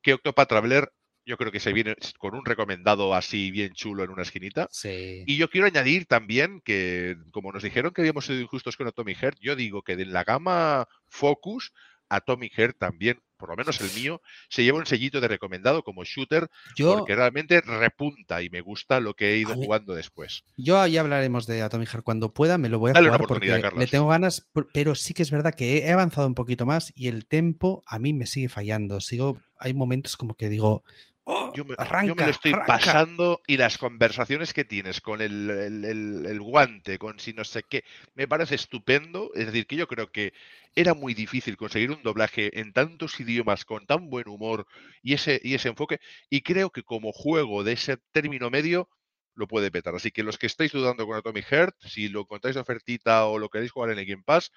[0.03, 0.93] que Octopath Traveler
[1.29, 4.67] yo creo que se viene con un recomendado así bien chulo en una esquinita.
[4.71, 5.25] Sí.
[5.27, 9.19] Y yo quiero añadir también que, como nos dijeron que habíamos sido injustos con Atomic
[9.19, 11.75] Heart, yo digo que de la gama Focus,
[12.09, 16.05] Atomic Heart también por lo menos el mío, se lleva un sellito de recomendado como
[16.05, 20.45] shooter porque realmente repunta y me gusta lo que he ido jugando después.
[20.57, 23.87] Yo ya hablaremos de Atomic Heart cuando pueda, me lo voy a jugar porque le
[23.87, 27.27] tengo ganas, pero sí que es verdad que he avanzado un poquito más y el
[27.27, 29.01] tempo a mí me sigue fallando.
[29.01, 30.83] Sigo, hay momentos como que digo,
[31.31, 37.21] Oh, yo, me, lo estoy pasando y las conversaciones que tienes con el, guante, con
[37.21, 39.31] si no sé qué, me parece estupendo.
[39.35, 40.33] Es decir, que yo creo que
[40.75, 44.67] era muy difícil conseguir un doblaje en tantos idiomas con tan buen humor
[45.03, 46.01] y ese, y ese enfoque.
[46.31, 48.89] Y creo que como juego de ese término medio
[49.35, 49.95] lo puede petar.
[49.95, 53.39] Así que los que estáis dudando con Atomic Heart, si lo contáis de ofertita o
[53.39, 54.51] lo queréis jugar en el Game Pass,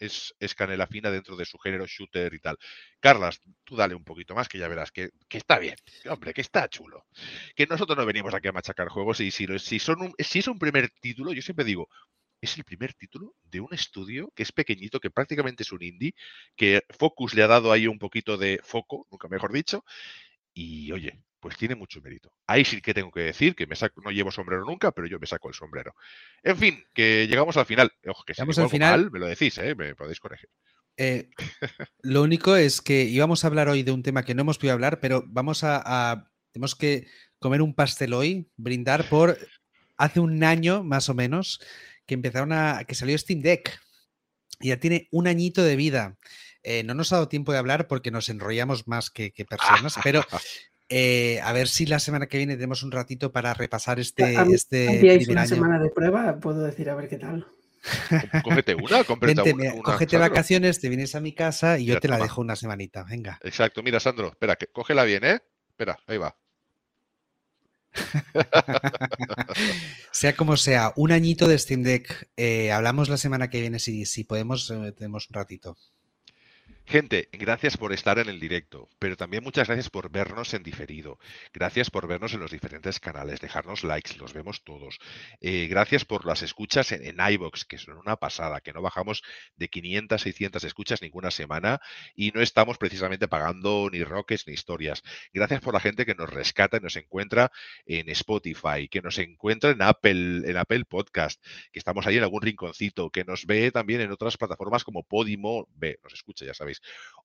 [0.00, 2.58] es, canela fina dentro de su género shooter y tal.
[2.98, 5.76] Carlas, tú dale un poquito más que ya verás que, está bien,
[6.08, 7.06] hombre, que está chulo.
[7.54, 10.58] Que nosotros no venimos aquí a machacar juegos y si, si, son si es un
[10.58, 11.88] primer título, yo siempre digo,
[12.40, 16.14] es el primer título de un estudio que es pequeñito, que prácticamente es un indie,
[16.56, 19.84] que Focus le ha dado ahí un poquito de foco, nunca mejor dicho,
[20.54, 22.32] y oye, pues tiene mucho mérito.
[22.46, 25.18] Ahí sí que tengo que decir que me saco, no llevo sombrero nunca, pero yo
[25.18, 25.94] me saco el sombrero.
[26.42, 27.90] En fin, que llegamos al final.
[28.06, 29.74] Ojo, que si al final, me lo decís, ¿eh?
[29.74, 30.48] me podéis corregir.
[30.96, 31.30] Eh,
[32.02, 34.74] lo único es que íbamos a hablar hoy de un tema que no hemos podido
[34.74, 37.06] hablar, pero vamos a, tenemos que
[37.38, 39.38] comer un pastel hoy, brindar por
[39.96, 41.60] hace un año más o menos
[42.06, 43.80] que empezaron a que salió Steam Deck.
[44.60, 46.18] Ya tiene un añito de vida.
[46.62, 50.22] Eh, no nos ha dado tiempo de hablar porque nos enrollamos más que, personas, pero
[50.90, 55.24] eh, a ver si la semana que viene tenemos un ratito para repasar este, este
[55.28, 57.46] una semana de prueba, puedo decir a ver qué tal.
[58.44, 59.04] Cógete una,
[59.82, 63.04] Cógete vacaciones, te vienes a mi casa y yo te la dejo una semanita.
[63.04, 63.38] Venga.
[63.42, 65.40] Exacto, mira, Sandro, espera, que cógela bien, ¿eh?
[65.70, 66.36] Espera, ahí va.
[70.10, 72.30] sea como sea, un añito de Steam Deck.
[72.36, 75.76] Eh, hablamos la semana que viene si, si podemos, eh, tenemos un ratito.
[76.90, 81.20] Gente, gracias por estar en el directo, pero también muchas gracias por vernos en diferido.
[81.52, 84.98] Gracias por vernos en los diferentes canales, dejarnos likes, los vemos todos.
[85.40, 89.22] Eh, gracias por las escuchas en, en iBox, que son una pasada, que no bajamos
[89.54, 91.80] de 500, 600 escuchas ninguna semana
[92.16, 95.04] y no estamos precisamente pagando ni roques ni historias.
[95.32, 97.52] Gracias por la gente que nos rescata y nos encuentra
[97.86, 101.40] en Spotify, que nos encuentra en Apple, en Apple Podcast,
[101.70, 105.68] que estamos ahí en algún rinconcito, que nos ve también en otras plataformas como Podimo,
[105.76, 106.79] ve, nos escucha, ya sabéis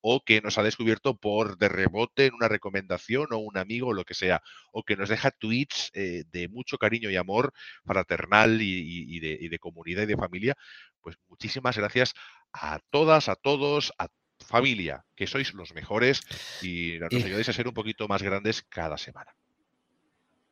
[0.08, 3.92] o que nos ha descubierto por de rebote en una recomendación o un amigo o
[3.92, 7.52] lo que sea, o que nos deja tweets eh, de mucho cariño y amor
[7.84, 10.56] fraternal y, de, comunidad y de familia,
[11.00, 12.14] pues muchísimas gracias
[12.52, 14.06] a todas, a todos, a
[14.38, 16.22] familia, que sois los mejores
[16.62, 19.34] y nos ayudáis a ser un poquito más grandes cada semana.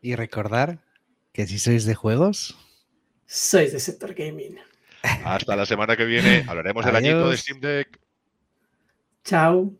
[0.01, 0.83] Y recordar
[1.33, 2.57] que si sois de juegos,
[3.27, 4.59] sois de sector gaming.
[5.03, 8.04] Hasta la semana que viene hablaremos del añito de Steam Deck.
[9.25, 9.75] Tchau.